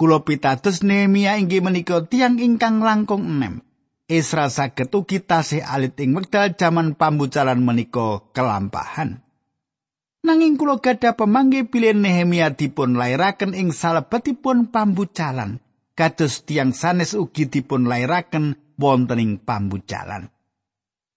Kula 0.00 0.24
pitados 0.24 0.80
Nehemia 0.80 1.36
inggih 1.36 1.60
menika 1.60 2.00
tiang 2.08 2.40
ingkang 2.40 2.80
langkung 2.80 3.28
enem. 3.28 3.60
Esra 4.08 4.48
saged 4.48 4.88
ugi 4.88 5.20
tasih 5.20 5.60
alit 5.60 6.00
ing 6.00 6.16
wekdal 6.16 6.56
jaman 6.56 6.96
pambucalan 6.96 7.60
menika 7.60 8.24
kelampahan. 8.32 9.20
Nanging 10.24 10.56
kula 10.56 10.80
gadah 10.80 11.12
pemanggi 11.12 11.68
bilih 11.68 11.92
Nehemia 11.92 12.56
dipun 12.56 12.96
lairaken 12.96 13.52
ing 13.52 13.76
salebetipun 13.76 14.72
pambucalan. 14.72 15.60
kados 15.92 16.48
tiang 16.48 16.72
sanes 16.72 17.12
ugi 17.12 17.52
dipun 17.52 17.84
lairaken 17.84 18.56
wonten 18.80 19.20
ing 19.20 19.32
pambucalan. 19.44 20.32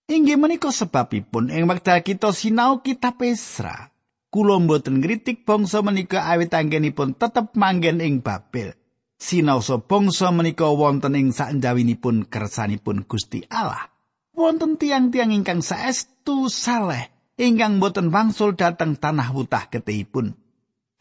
Inggih 0.05 0.37
menika 0.37 0.69
sebabipun 0.69 1.49
ing 1.49 1.65
wekdal 1.65 2.05
kita 2.05 2.29
sinau 2.29 2.85
kitab 2.85 3.17
Esra, 3.25 3.89
kula 4.29 4.61
mboten 4.61 5.01
ngritik 5.01 5.49
bangsa 5.49 5.81
menika 5.81 6.29
awit 6.29 6.53
anggenipun 6.53 7.17
tetep 7.17 7.57
manggen 7.57 7.97
ing 7.97 8.21
Babel. 8.21 8.77
Sinaosa 9.17 9.81
bangsa 9.81 10.29
menika 10.29 10.69
wonten 10.69 11.17
ing 11.17 11.33
sanjawinipun 11.33 12.29
kersanipun 12.29 13.09
Gusti 13.09 13.49
Allah. 13.49 13.89
Wonten 14.37 14.77
tiang-tiang 14.77 15.33
ingkang 15.33 15.65
saestu 15.65 16.53
saleh 16.53 17.09
ingkang 17.41 17.81
boten 17.81 18.13
wangsul 18.13 18.53
dhateng 18.53 19.01
tanah 19.01 19.33
wutah 19.33 19.73
getihipun. 19.73 20.37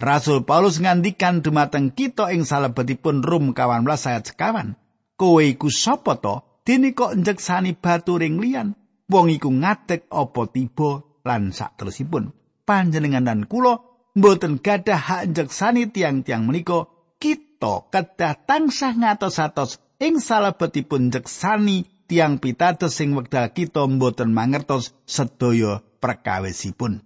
Rasul 0.00 0.48
Paulus 0.48 0.80
ngandikan 0.80 1.44
dumateng 1.44 1.92
kita 1.92 2.32
ing 2.32 2.48
salebetipun 2.48 3.20
Rum 3.20 3.52
kawan 3.52 3.84
ayat 3.84 4.32
sekawan. 4.32 4.80
Kowe 5.20 5.44
iku 5.44 5.68
sapa 5.68 6.16
to? 6.24 6.40
Dene 6.64 6.96
kok 6.96 7.12
njeksani 7.12 7.76
batu 7.76 8.16
ring 8.16 8.40
liyan. 8.40 8.72
Wong 9.10 9.28
iku 9.28 9.52
ngadeg 9.52 10.08
apa 10.08 10.42
tiba 10.48 11.04
lan 11.24 11.52
sakterusipun. 11.52 12.32
Panjenengan 12.64 13.28
dan 13.28 13.44
kula 13.44 13.80
mboten 14.16 14.60
gadah 14.64 15.00
hak 15.00 15.22
njeksani 15.32 15.92
tiang-tiang 15.92 16.48
menika. 16.48 16.88
Kita 17.20 17.88
kedah 17.88 18.34
tansah 18.44 18.92
ngatos-atos 18.96 19.80
ing 20.00 20.20
salebetipun 20.20 21.08
njeksani 21.08 21.88
tiang 22.04 22.36
pitados 22.36 22.96
sing 22.96 23.16
wekdal 23.16 23.48
kita 23.52 23.88
mboten 23.88 24.32
mangertos 24.32 24.92
sedaya 25.08 25.80
perkawisipun. 26.00 27.00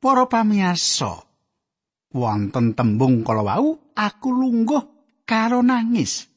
Para 0.00 0.24
pamirsa, 0.28 1.24
wonten 2.12 2.72
tembung 2.72 3.20
kala 3.24 3.44
wau 3.44 3.92
aku 3.92 4.28
lungguh 4.32 4.82
karo 5.28 5.60
nangis 5.60 6.28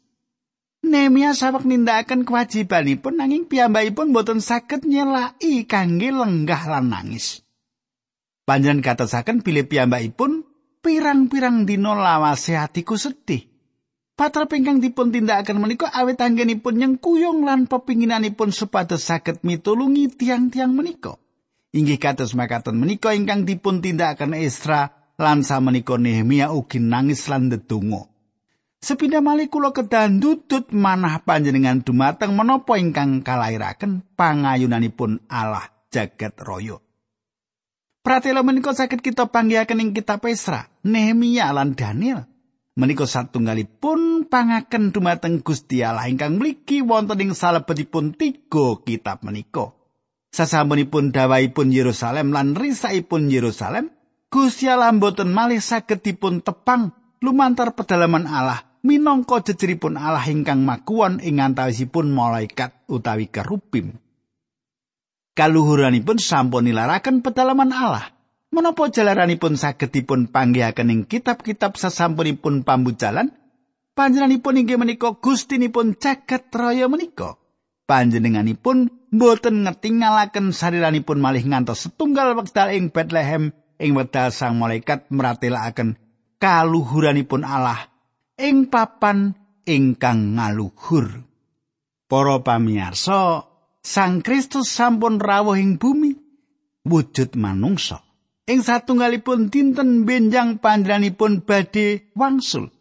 Nemia 0.89 1.37
sawek 1.37 1.69
nindakaken 1.69 2.25
kewajibanipun 2.25 3.21
nanging 3.21 3.45
piyambakipun 3.45 4.09
boten 4.09 4.41
saged 4.41 4.89
nyelaki 4.89 5.69
kangge 5.69 6.09
lenggah 6.09 6.65
lan 6.65 6.89
nangis. 6.89 7.45
Panjenengan 8.49 8.97
katasaken 8.97 9.45
bilih 9.45 9.69
piyambakipun 9.69 10.49
pirang-pirang 10.81 11.69
dina 11.69 11.93
lawase 11.93 12.57
atiku 12.57 12.97
sedih. 12.97 13.45
Patra 14.17 14.49
pingkang 14.49 14.81
dipun 14.81 15.13
tindakaken 15.13 15.61
menika 15.61 15.93
awit 15.93 16.19
anggenipun 16.19 16.75
nyengkuyung 16.75 17.45
lan 17.45 17.69
pepinginanipun 17.69 18.49
supados 18.49 19.05
saged 19.05 19.45
mitulungi 19.45 20.11
tiang-tiang 20.11 20.73
menika. 20.73 21.15
Inggih 21.71 22.01
kados 22.01 22.33
makaten 22.33 22.75
menika 22.81 23.13
ingkang 23.13 23.45
dipun 23.45 23.79
tindakaken 23.79 24.33
Esra 24.35 25.13
lan 25.21 25.45
samenika 25.45 26.01
Nehemia 26.01 26.49
ugi 26.49 26.81
nangis 26.81 27.29
lan 27.29 27.47
ndedonga. 27.47 28.18
Sepindah 28.79 29.19
malih 29.19 29.51
kula 29.51 29.75
kedah 29.75 30.07
ndudut 30.07 30.71
manah 30.71 31.19
panjenengan 31.27 31.83
dumateng 31.83 32.31
menapa 32.31 32.79
ingkang 32.79 33.27
kalairaken 33.27 34.07
pangayunanipun 34.15 35.27
Allah 35.27 35.67
jagat 35.91 36.39
raya. 36.39 36.79
Pratela 37.99 38.39
menika 38.39 38.71
saged 38.71 39.03
kita 39.03 39.27
panggihaken 39.27 39.83
ing 39.83 39.89
kitab 39.91 40.23
Esra, 40.23 40.71
Nehemia 40.87 41.51
lan 41.51 41.75
Daniel. 41.75 42.23
Menika 42.79 43.03
satunggalipun 43.03 44.31
pangaken 44.31 44.95
dumateng 44.95 45.43
Gusti 45.43 45.83
Allah 45.83 46.07
ingkang 46.07 46.39
mligi 46.39 46.79
wonten 46.79 47.19
ing 47.19 47.35
salebetipun 47.35 48.15
tiga 48.15 48.79
kitab 48.87 49.27
menika. 49.27 49.75
Sasampunipun 50.31 51.11
dawahipun 51.11 51.75
Yerusalem 51.75 52.31
lan 52.31 52.55
risaipun 52.55 53.27
Yerusalem, 53.27 53.91
Gusti 54.31 54.71
Allah 54.71 54.95
mboten 54.95 55.35
malih 55.35 55.59
saged 55.59 55.99
dipun 55.99 56.39
tepang 56.39 56.95
lumantar 57.19 57.75
pedalaman 57.75 58.23
Allah 58.23 58.68
minangka 58.83 59.43
jejeripun 59.43 59.99
Allah 59.99 60.23
ingkang 60.27 60.63
makuwon 60.63 61.19
ing 61.19 61.43
antawisipun 61.43 62.11
malaikat 62.11 62.75
utawi 62.87 63.27
kerupim. 63.27 63.95
Kaluhuranipun 65.35 66.19
sampun 66.19 66.67
nilaraken 66.67 67.23
pedalaman 67.23 67.71
Allah. 67.71 68.11
Menapa 68.49 68.89
jalaranipun 68.89 69.55
saged 69.55 69.93
dipun 69.93 70.27
panggihaken 70.27 70.89
ing 70.89 71.01
kitab-kitab 71.05 71.77
sasampunipun 71.77 72.65
pambujalan? 72.65 73.29
Panjenenganipun 73.93 74.57
inggih 74.57 74.79
menika 74.81 75.13
Gustinipun 75.15 75.99
jagat 76.01 76.49
raya 76.49 76.89
menika. 76.89 77.37
Panjenenganipun 77.85 78.89
mboten 79.13 79.65
ngetingalaken 79.65 80.49
sariranipun 80.49 81.21
malih 81.21 81.45
ngantos 81.45 81.89
setunggal 81.89 82.33
wekdal 82.37 82.73
ing 82.73 82.89
Bethlehem 82.89 83.53
ing 83.81 83.91
wedal 83.97 84.29
sang 84.29 84.57
malaikat 84.61 85.09
meratelaken 85.09 85.97
kaluhuranipun 86.37 87.41
Allah 87.41 87.89
ing 88.39 88.71
papan 88.71 89.35
ingkang 89.67 90.39
ngaluhur. 90.39 91.27
Para 92.09 92.41
pamirsa, 92.41 93.45
Sang 93.79 94.19
Kristus 94.19 94.71
sampun 94.75 95.23
rawuh 95.23 95.55
ing 95.55 95.79
bumi 95.79 96.11
wujud 96.83 97.35
manungsa. 97.39 98.03
Ing 98.49 98.65
satunggalipun 98.65 99.53
dinten 99.53 100.03
benjang 100.03 100.57
panjenenganipun 100.57 101.45
badhe 101.45 102.11
wangsul. 102.17 102.73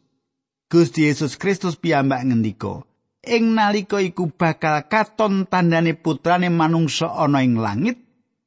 Gusti 0.69 1.09
Yesus 1.09 1.37
Kristus 1.41 1.81
piyambak 1.81 2.25
ngendika, 2.29 2.85
ing 3.25 3.57
nalika 3.57 4.01
iku 4.01 4.29
bakal 4.33 4.85
katon 4.89 5.49
tandane 5.49 5.97
putrane 5.97 6.53
manungsa 6.53 7.09
ana 7.09 7.41
ing 7.41 7.57
langit 7.57 7.97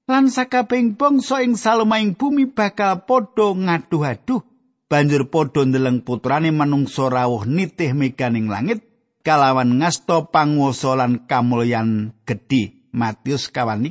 lan 0.06 0.30
sakabehing 0.30 1.00
bangsa 1.00 1.42
ing 1.42 1.58
salemaing 1.58 2.14
bumi 2.14 2.46
bakal 2.52 3.06
padha 3.08 3.58
ngaduh-aduh 3.58 4.51
banjur 4.92 5.32
padha 5.32 5.64
ndeleng 5.64 6.04
putrane 6.04 6.52
manungsa 6.52 7.08
rawuh 7.08 7.48
nitih 7.48 7.96
meganing 7.96 8.52
langit 8.52 8.84
kalawan 9.24 9.80
ngasta 9.80 10.28
panguwasa 10.28 11.00
lan 11.00 11.24
kamulyan 11.32 12.12
gedhe 12.28 12.76
Matius 12.92 13.48
kawan 13.48 13.88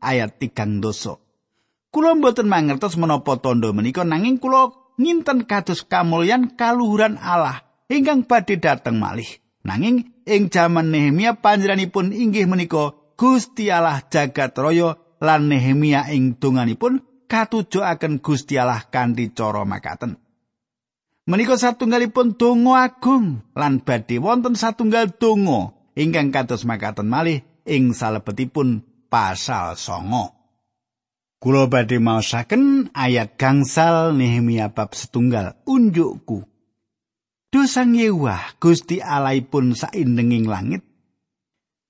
ayat 0.00 0.40
tigang 0.40 0.80
doso. 0.80 1.20
Kulo 1.92 2.16
mboten 2.16 2.48
mangertos 2.48 2.96
menapa 2.96 3.36
tondo 3.44 3.76
menika 3.76 4.08
nanging 4.08 4.40
kulo 4.40 4.96
nginten 4.96 5.44
kados 5.44 5.84
kamulyan 5.84 6.56
kaluhuran 6.56 7.20
Allah 7.20 7.68
ingkang 7.92 8.24
badhe 8.24 8.56
dateng 8.56 8.96
malih. 8.96 9.28
Nanging 9.68 10.24
ing 10.24 10.48
jaman 10.48 10.88
Nehemia 10.88 11.36
panjenenganipun 11.36 12.16
inggih 12.16 12.48
menika 12.48 12.96
Gusti 13.20 13.68
Allah 13.68 14.00
jagat 14.08 14.56
raya 14.56 14.96
lan 15.20 15.52
Nehemia 15.52 16.08
ing 16.08 16.40
donganipun 16.40 17.04
katujuaken 17.28 18.24
Gusti 18.24 18.56
Allah 18.56 18.88
kanthi 18.88 19.28
cara 19.36 19.68
makaten. 19.68 20.27
Menika 21.28 21.60
satunggalipun 21.60 22.40
donga 22.40 22.88
agung 22.88 23.44
lan 23.52 23.84
badhe 23.84 24.16
wonten 24.16 24.56
satunggal 24.56 25.12
donga 25.12 25.76
ingkang 25.92 26.32
kados 26.32 26.64
makaten 26.64 27.04
malih 27.04 27.44
ing 27.68 27.92
salebetipun 27.92 28.80
pasal 29.12 29.76
songo. 29.76 30.32
Kulo 31.36 31.68
badhe 31.68 32.00
maosaken 32.00 32.96
ayat 32.96 33.36
gangsal 33.36 34.16
Nehemia 34.16 34.72
bab 34.72 34.96
setunggal 34.96 35.60
unjukku. 35.68 36.48
Dosang 37.52 37.92
Yewah 37.92 38.56
Gusti 38.56 39.04
Allahipun 39.04 39.76
saindenging 39.76 40.48
langit. 40.48 40.80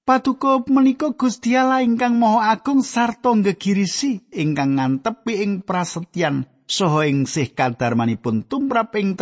Patuko 0.02 0.66
menika 0.66 1.14
Gusti 1.14 1.54
Allah 1.54 1.86
ingkang 1.86 2.18
Maha 2.18 2.58
Agung 2.58 2.82
sarta 2.82 3.30
gegirisi 3.38 4.18
ingkang 4.34 4.82
ngantepi 4.82 5.46
ing 5.46 5.62
prasetyan 5.62 6.57
saha 6.68 7.08
ing 7.08 7.24
sih 7.24 7.56
kadarmanipun 7.56 8.44
tumrap 8.44 8.92
ing 9.00 9.16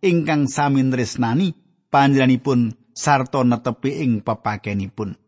ingkang 0.00 0.48
sami 0.48 0.80
tresnani 0.88 1.52
panjenenganipun 1.92 2.72
sarta 2.94 3.44
netepi 3.44 4.00
ing 4.00 4.12
pepakenipun. 4.24 5.18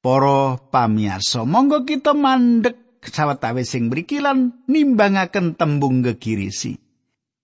Para 0.00 0.56
pamirsa, 0.56 1.44
monggo 1.44 1.84
kita 1.84 2.16
mandek 2.16 3.04
sawetawis 3.04 3.68
sing 3.68 3.92
mriki 3.92 4.24
lan 4.24 4.64
nimbangaken 4.64 5.60
tembung 5.60 6.00
gegirisi. 6.00 6.72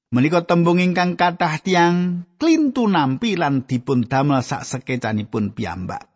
Menika 0.08 0.48
tembung 0.48 0.80
ingkang 0.80 1.20
kathah 1.20 1.60
tiang 1.60 2.24
klintu 2.40 2.88
nampi 2.88 3.36
lan 3.36 3.68
dipun 3.68 4.08
damel 4.08 4.40
sak 4.40 4.64
sekecanipun 4.64 5.52
piyambak. 5.52 6.15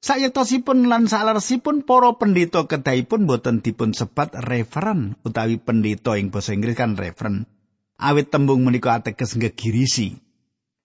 Sayektosipun 0.00 0.88
lan 0.88 1.12
saleresipun 1.12 1.84
para 1.84 2.16
pendeta 2.16 2.64
kedahipun 2.64 3.28
boten 3.28 3.60
dipun 3.60 3.92
sebat 3.92 4.32
referen 4.32 5.20
utawi 5.28 5.60
pendeta 5.60 6.16
ing 6.16 6.32
basa 6.32 6.56
Inggris 6.56 6.72
kan 6.72 6.96
referen. 6.96 7.44
Awit 8.00 8.32
tembung 8.32 8.64
menika 8.64 8.96
ateges 8.96 9.36
gegirisi. 9.36 10.16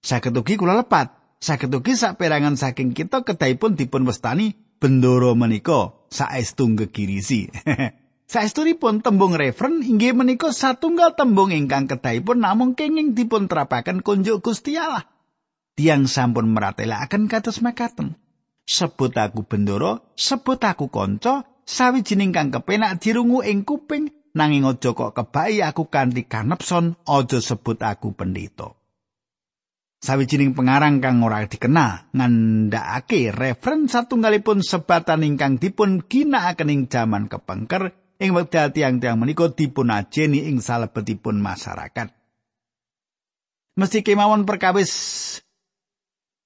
Saged 0.04 0.36
ugi 0.36 0.60
kula 0.60 0.75
lepat, 0.75 1.39
saged 1.39 1.71
ugi 1.71 1.95
saperangan 1.95 2.60
saking 2.60 2.91
kita 2.91 3.23
kedahipun 3.23 3.80
dipun 3.80 4.04
westani 4.04 4.51
bendoro 4.84 5.32
menika 5.32 5.95
saestu 6.12 6.75
gegirisi. 6.75 7.47
Saestunipun 8.36 8.99
tembung 8.99 9.32
referen 9.38 9.80
inggih 9.80 10.12
menika 10.12 10.51
satunggal 10.51 11.15
tembung 11.15 11.56
ingkang 11.56 11.88
kedahipun 11.88 12.43
namung 12.43 12.75
kenging 12.75 13.15
dipun 13.15 13.47
terapaken 13.47 14.04
kunjuk 14.04 14.43
Gusti 14.43 14.75
Allah. 14.75 15.08
Tiang 15.80 16.04
sampun 16.04 16.51
meratelaken 16.51 17.32
kados 17.32 17.63
makaten. 17.63 18.24
Sebut 18.65 19.13
aku 19.13 19.45
bendoro, 19.45 20.12
sebut 20.17 20.60
aku 20.60 20.89
kanca, 20.89 21.45
sawijining 21.63 22.34
kang 22.34 22.49
kepenak 22.49 22.97
dirungu 22.97 23.45
ing 23.45 23.62
kuping, 23.62 24.10
nanging 24.34 24.65
aja 24.65 24.91
kok 24.91 25.13
kebai 25.13 25.62
aku 25.62 25.88
kanthi 25.88 26.25
kanepson, 26.25 26.97
aja 27.06 27.38
sebut 27.39 27.80
aku 27.86 28.17
pendeta. 28.17 28.73
Sawijining 30.06 30.54
pengarang 30.54 31.01
kang 31.01 31.23
ora 31.25 31.41
dikenal 31.49 32.13
ngandhakake 32.13 33.34
referen 33.34 33.89
satunggalipun 33.89 34.62
sebatan 34.62 35.25
ingkang 35.25 35.58
dipun 35.58 36.06
ginakaken 36.06 36.69
ing 36.69 36.82
jaman 36.86 37.25
kepengker 37.25 37.89
ing 38.21 38.38
wekdal 38.38 38.69
tiang-tiang 38.69 39.17
menika 39.17 39.49
dipun 39.49 39.89
ajeni 39.89 40.45
ing 40.45 40.62
salebetipun 40.62 41.41
masyarakat. 41.41 42.13
Mesti 43.75 43.99
kemawon 44.06 44.45
perkawis 44.45 44.93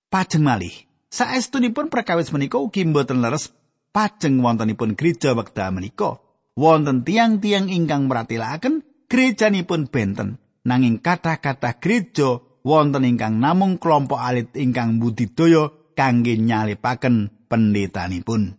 pajeng 0.08 0.42
malih 0.48 0.88
Saestunipun 1.10 1.89
perkawis 1.89 2.30
menika 2.30 2.62
ugi 2.62 2.86
mboten 2.86 3.26
leres 3.26 3.50
pajeng 3.89 4.45
wontenipun 4.45 4.93
gereja 4.93 5.34
wekdal 5.34 5.74
menika. 5.74 6.22
Wonten 6.54 7.02
tiang-tiang 7.02 7.72
ingkang 7.72 8.06
meratilaken 8.06 8.86
gerejanipun 9.10 9.89
benten. 9.89 10.38
Nanging 10.69 11.02
kata-kata 11.02 11.82
gereja 11.82 12.38
wonten 12.62 13.10
ingkang 13.10 13.41
namung 13.41 13.82
kelompok 13.82 14.22
alit 14.22 14.54
ingkang 14.54 15.02
budidaya 15.02 15.74
kangge 15.98 16.38
nyalipaken 16.38 17.34
pendetanipun. 17.50 18.54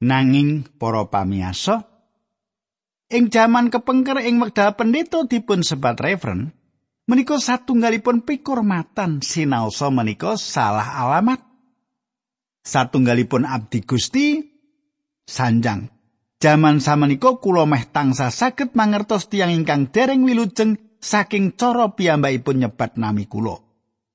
Nanging 0.00 0.64
para 0.80 1.04
pamiyasa 1.04 1.94
ing 3.12 3.28
jaman 3.28 3.68
kepengker 3.68 4.24
ing 4.24 4.40
wekdal 4.40 4.74
pendeta 4.74 5.22
dipun 5.28 5.60
sebat 5.60 6.00
reveren 6.00 6.50
menika 7.04 7.36
satunggalipun 7.36 8.24
pikurmatan 8.24 9.20
sinaosa 9.20 9.92
menika 9.92 10.40
salah 10.40 10.98
alamat 11.04 11.43
satunggalipun 12.64 13.44
abdi 13.44 13.84
Gusti 13.84 14.40
sanjang. 15.28 15.92
Jaman 16.40 16.80
samenika 16.80 17.40
kula 17.40 17.64
meh 17.64 17.88
tangsa 17.88 18.28
saged 18.28 18.76
mangertos 18.76 19.32
tiyang 19.32 19.52
ingkang 19.52 19.88
dereng 19.88 20.24
wilujeng 20.24 20.76
saking 21.00 21.56
cara 21.56 21.92
piyambakipun 21.92 22.64
nyebat 22.64 22.96
nami 23.00 23.28
kula. 23.28 23.60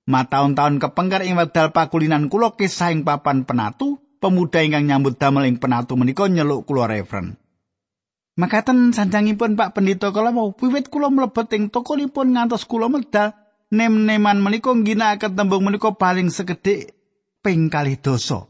Mataun-taun 0.09 0.81
kepengker 0.81 1.21
ing 1.21 1.37
wekdal 1.37 1.69
pakulinan 1.69 2.33
kula 2.33 2.57
kisah 2.57 2.89
ing 2.89 3.05
papan 3.05 3.45
penatu, 3.45 4.01
pemuda 4.17 4.61
ingkang 4.65 4.89
nyambut 4.89 5.21
damel 5.21 5.45
ing 5.45 5.61
penatu 5.61 5.93
menika 5.97 6.25
nyeluk 6.25 6.65
kula 6.65 6.89
referen. 6.89 7.37
Makaten 8.39 8.95
sanjangipun 8.95 9.59
Pak 9.59 9.75
Pendito 9.75 10.13
kala 10.15 10.31
mau 10.31 10.53
wiwit 10.53 10.87
kula 10.87 11.11
mlebet 11.11 11.49
ing 11.53 11.73
tokonipun 11.73 12.37
ngantos 12.37 12.63
kula 12.63 12.87
medal 12.87 13.35
nem-neman 13.73 14.39
menika 14.39 14.71
ngginakaken 14.71 15.33
tembung 15.33 15.65
menika 15.65 15.91
paling 15.97 16.31
sekedhik 16.31 16.98
ping 17.39 17.71
kalih 17.71 17.99
dosa. 17.99 18.47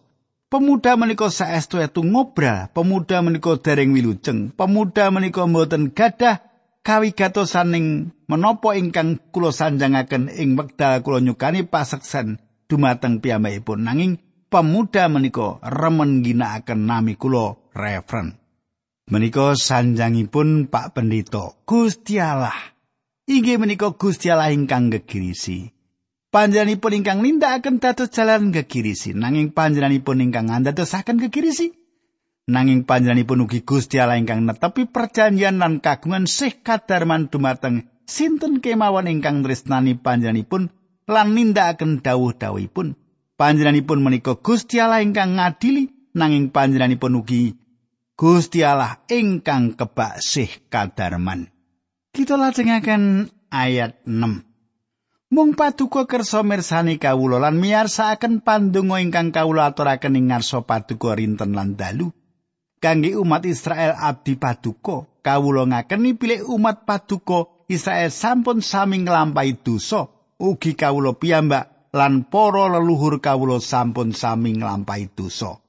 Pemuda 0.49 0.97
menika 0.97 1.29
saestu 1.29 1.77
etu 1.77 2.01
ngobra, 2.01 2.73
pemuda 2.73 3.21
menika 3.21 3.53
dereng 3.61 3.93
wilujeng, 3.93 4.49
pemuda 4.49 5.13
menika 5.13 5.45
mboten 5.45 5.93
gadah 5.93 6.41
kawigatosan 6.81 7.77
ing 7.77 7.85
menapa 8.25 8.73
ingkang 8.73 9.21
kula 9.29 9.53
sanjangaken 9.53 10.33
ing 10.33 10.57
wekdal 10.57 11.05
kula 11.05 11.21
nyukani 11.21 11.69
paseksen 11.69 12.41
dumateng 12.65 13.21
piyambakipun 13.21 13.85
nanging 13.85 14.17
pemuda 14.49 15.05
menika 15.05 15.61
remen 15.61 16.25
ginakaken 16.25 16.89
nami 16.89 17.13
kula 17.13 17.53
referen. 17.77 18.41
Menika 19.09 19.57
sanjangipun 19.57 20.69
Pak 20.69 20.93
Pendito, 20.93 21.65
Gusti 21.65 22.21
Allah. 22.21 22.53
Inggih 23.25 23.57
menika 23.57 23.89
Gusti 23.93 24.29
Allah 24.29 24.53
ingkang 24.53 24.93
gegirisi. 24.93 25.78
Panjenenganipun 26.29 27.01
ingkang 27.01 27.19
nindakaken 27.25 27.81
dados 27.81 28.13
jalan 28.13 28.53
gegirisi 28.53 29.17
nanging 29.17 29.53
panjenenganipun 29.53 30.21
ingkang 30.21 30.49
ngandadosaken 30.49 31.17
gegirisi 31.27 31.73
nanging 32.49 32.85
panjenenganipun 32.89 33.45
ugi 33.45 33.61
Gusti 33.61 34.01
Allah 34.01 34.17
ingkang 34.17 34.45
netepi 34.45 34.89
perjanjian 34.89 35.61
lan 35.61 35.81
kagungan 35.81 36.25
sih 36.25 36.61
kadarman 36.65 37.29
dumateng 37.29 37.89
sinten 38.09 38.57
kemawon 38.57 39.05
ingkang 39.05 39.45
tresnani 39.45 39.93
panjenenganipun 39.93 40.73
lan 41.05 41.33
nindakaken 41.37 42.01
dawuh-dawuhipun. 42.01 42.97
Panjenenganipun 43.39 44.03
menika 44.03 44.35
Gusti 44.35 44.83
Allah 44.83 44.99
ingkang 44.99 45.39
ngadili 45.39 46.11
nanging 46.11 46.51
panjenenganipun 46.51 47.23
ugi 47.23 47.55
Gusti 48.19 48.67
Allah 48.67 48.99
ingkang 49.07 49.79
kebak 49.79 50.19
sih 50.19 50.49
kadarman. 50.67 51.47
Kita 52.11 52.35
lajengaken 52.35 53.31
ayat 53.47 54.03
6 54.03 54.48
Mung 55.29 55.53
paduka 55.53 56.09
kersa 56.09 56.41
mirsani 56.41 56.97
kawula 56.97 57.37
lan 57.37 57.61
miyarsakaken 57.61 58.41
pandonga 58.41 58.97
ingkang 58.97 59.29
kawula 59.29 59.69
aturaken 59.69 60.17
ing 60.17 60.33
ngarsa 60.33 60.65
paduka 60.65 61.13
rinten 61.13 61.53
lan 61.53 61.77
dalu. 61.77 62.09
Kangge 62.81 63.13
umat 63.13 63.45
Israel 63.45 63.93
abdi 63.93 64.33
paduka, 64.41 65.05
kawula 65.21 65.69
ngakeni 65.69 66.17
pilih 66.17 66.49
umat 66.49 66.81
paduka 66.89 67.45
Israel 67.69 68.09
sampun 68.09 68.65
sami 68.65 69.05
nglampahi 69.05 69.61
dosa, 69.61 70.09
ugi 70.41 70.73
kawula 70.73 71.13
piyambak 71.13 71.93
lan 71.93 72.25
para 72.25 72.65
leluhur 72.65 73.21
kawula 73.21 73.61
sampun 73.61 74.17
sami 74.17 74.57
nglampahi 74.57 75.13
dosa. 75.13 75.61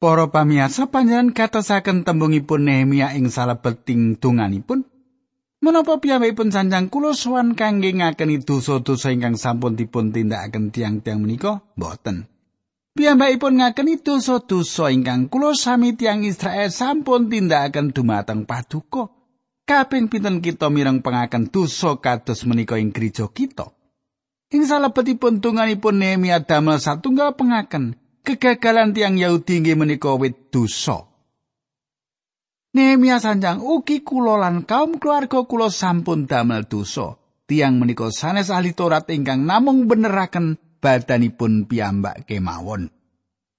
Para 0.00 0.32
pamirsa 0.32 0.88
panjenengan 0.88 1.36
katosaken 1.36 2.08
tembungipun 2.08 2.64
Nehemia 2.64 3.12
ing 3.12 3.28
salebeting 3.28 4.16
donganipun. 4.16 4.95
Menapa 5.66 5.98
piyambakipun 5.98 6.54
sanjang 6.54 6.86
kula 6.86 7.10
sowan 7.10 7.58
kangge 7.58 7.90
ngakeni 7.90 8.38
dosa-dosa 8.38 9.10
ingkang 9.10 9.34
sampun 9.34 9.74
dipun 9.74 10.14
tindakaken 10.14 10.70
tiang-tiang 10.70 11.18
menika? 11.18 11.58
Mboten. 11.74 12.30
Piyambakipun 12.94 13.58
ngakeni 13.58 13.98
dosa-dosa 13.98 14.94
ingkang 14.94 15.26
kula 15.26 15.58
sami 15.58 15.98
tiang 15.98 16.22
Israel 16.22 16.70
sampun 16.70 17.26
tindakaken 17.26 17.90
dumateng 17.90 18.46
paduka. 18.46 19.10
Kaping 19.66 20.06
pinten 20.06 20.38
kita 20.38 20.70
mireng 20.70 21.02
pengaken 21.02 21.50
dosa 21.50 21.98
kados 21.98 22.46
menika 22.46 22.78
ing 22.78 22.94
gereja 22.94 23.26
kita? 23.26 23.74
Ing 24.54 24.70
salebetipun 24.70 25.42
tunganipun 25.42 25.98
Nehemia 25.98 26.46
damel 26.46 26.78
satunggal 26.78 27.34
pengaken 27.34 27.98
kegagalan 28.22 28.94
tiang 28.94 29.18
Yahudi 29.18 29.66
inggih 29.66 29.74
menika 29.74 30.14
wit 30.14 30.54
dosa. 30.54 31.10
Nehemia 32.76 33.16
sanjang 33.16 33.64
ugi 33.64 34.04
kula 34.04 34.36
lan 34.36 34.68
kaum 34.68 35.00
keluarga 35.00 35.48
kula 35.48 35.72
sampun 35.72 36.28
damel 36.28 36.68
dosa. 36.68 37.16
Tiang 37.48 37.80
menika 37.80 38.12
sanes 38.12 38.52
ahli 38.52 38.76
Taurat 38.76 39.08
ingkang 39.08 39.48
namung 39.48 39.88
beneraken 39.88 40.60
badanipun 40.84 41.64
piyambak 41.64 42.28
kemawon. 42.28 42.92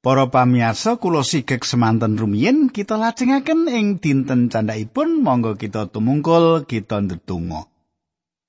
Para 0.06 0.30
pamirsa 0.30 1.02
kula 1.02 1.26
sigek 1.26 1.66
semanten 1.66 2.14
rumiyin 2.14 2.70
kita 2.70 2.94
lajengaken 3.02 3.66
ing 3.66 3.98
dinten 3.98 4.54
candhaipun 4.54 5.26
monggo 5.26 5.58
kita 5.58 5.90
tumungkul 5.90 6.70
kita 6.70 7.02
ndedonga. 7.02 7.66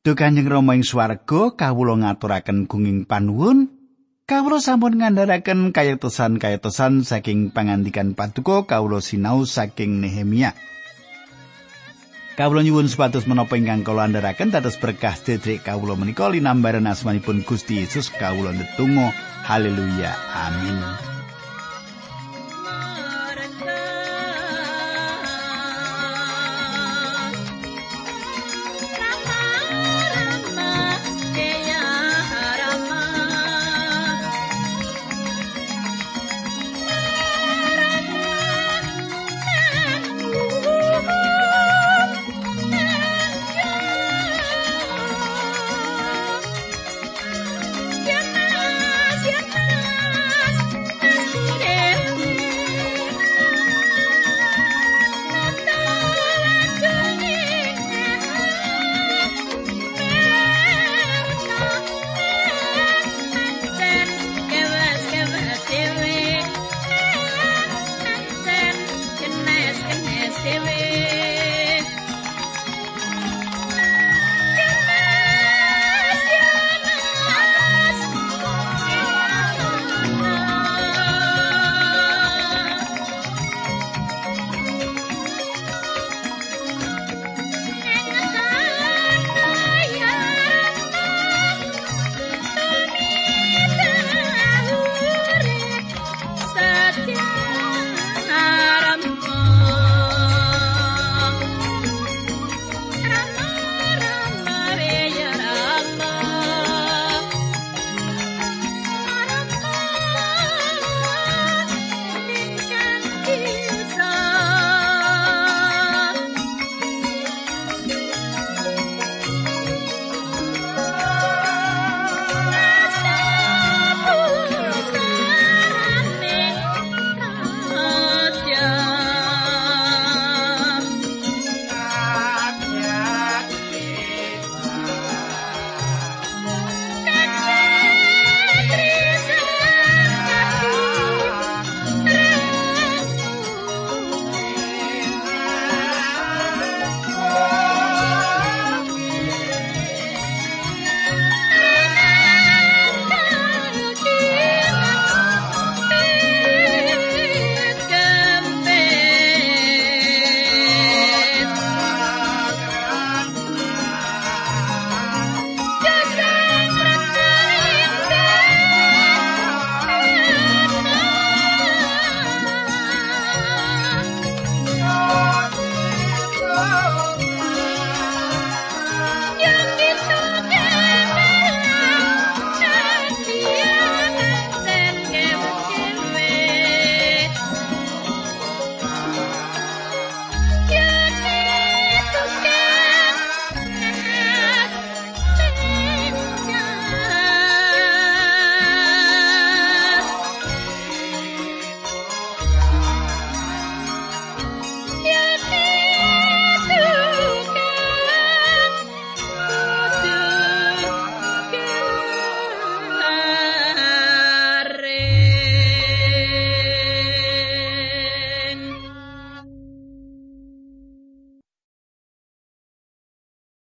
Duh 0.05 0.13
Kanjeng 0.13 0.53
Rama 0.53 0.77
ing 0.77 0.85
swarga 0.85 1.57
kawula 1.57 1.97
ngaturaken 1.97 2.69
gunging 2.69 3.09
panuwun 3.09 3.73
Kawula 4.29 4.61
sampun 4.61 5.01
ngandharaken 5.01 5.73
kayatosan-kayatosan 5.73 7.01
saking 7.01 7.49
pangandikan 7.49 8.13
Paduka 8.13 8.69
kawula 8.69 9.01
sinau 9.01 9.49
saking 9.49 10.05
Nehemia. 10.05 10.53
Kawula 12.37 12.61
nyuwun 12.61 12.93
supados 12.93 13.25
menapa 13.25 13.57
ingkang 13.57 13.89
kula 13.89 14.05
andharaken 14.05 14.53
dados 14.53 14.77
berkah 14.77 15.17
sedherek 15.17 15.65
kawula 15.65 15.97
menika 15.97 16.29
linambaran 16.29 16.85
asmanipun 16.85 17.41
Gusti 17.41 17.81
Yesus 17.81 18.13
kawula 18.13 18.53
ndedonga. 18.53 19.17
Haleluya. 19.49 20.13
Amin 20.37 21.18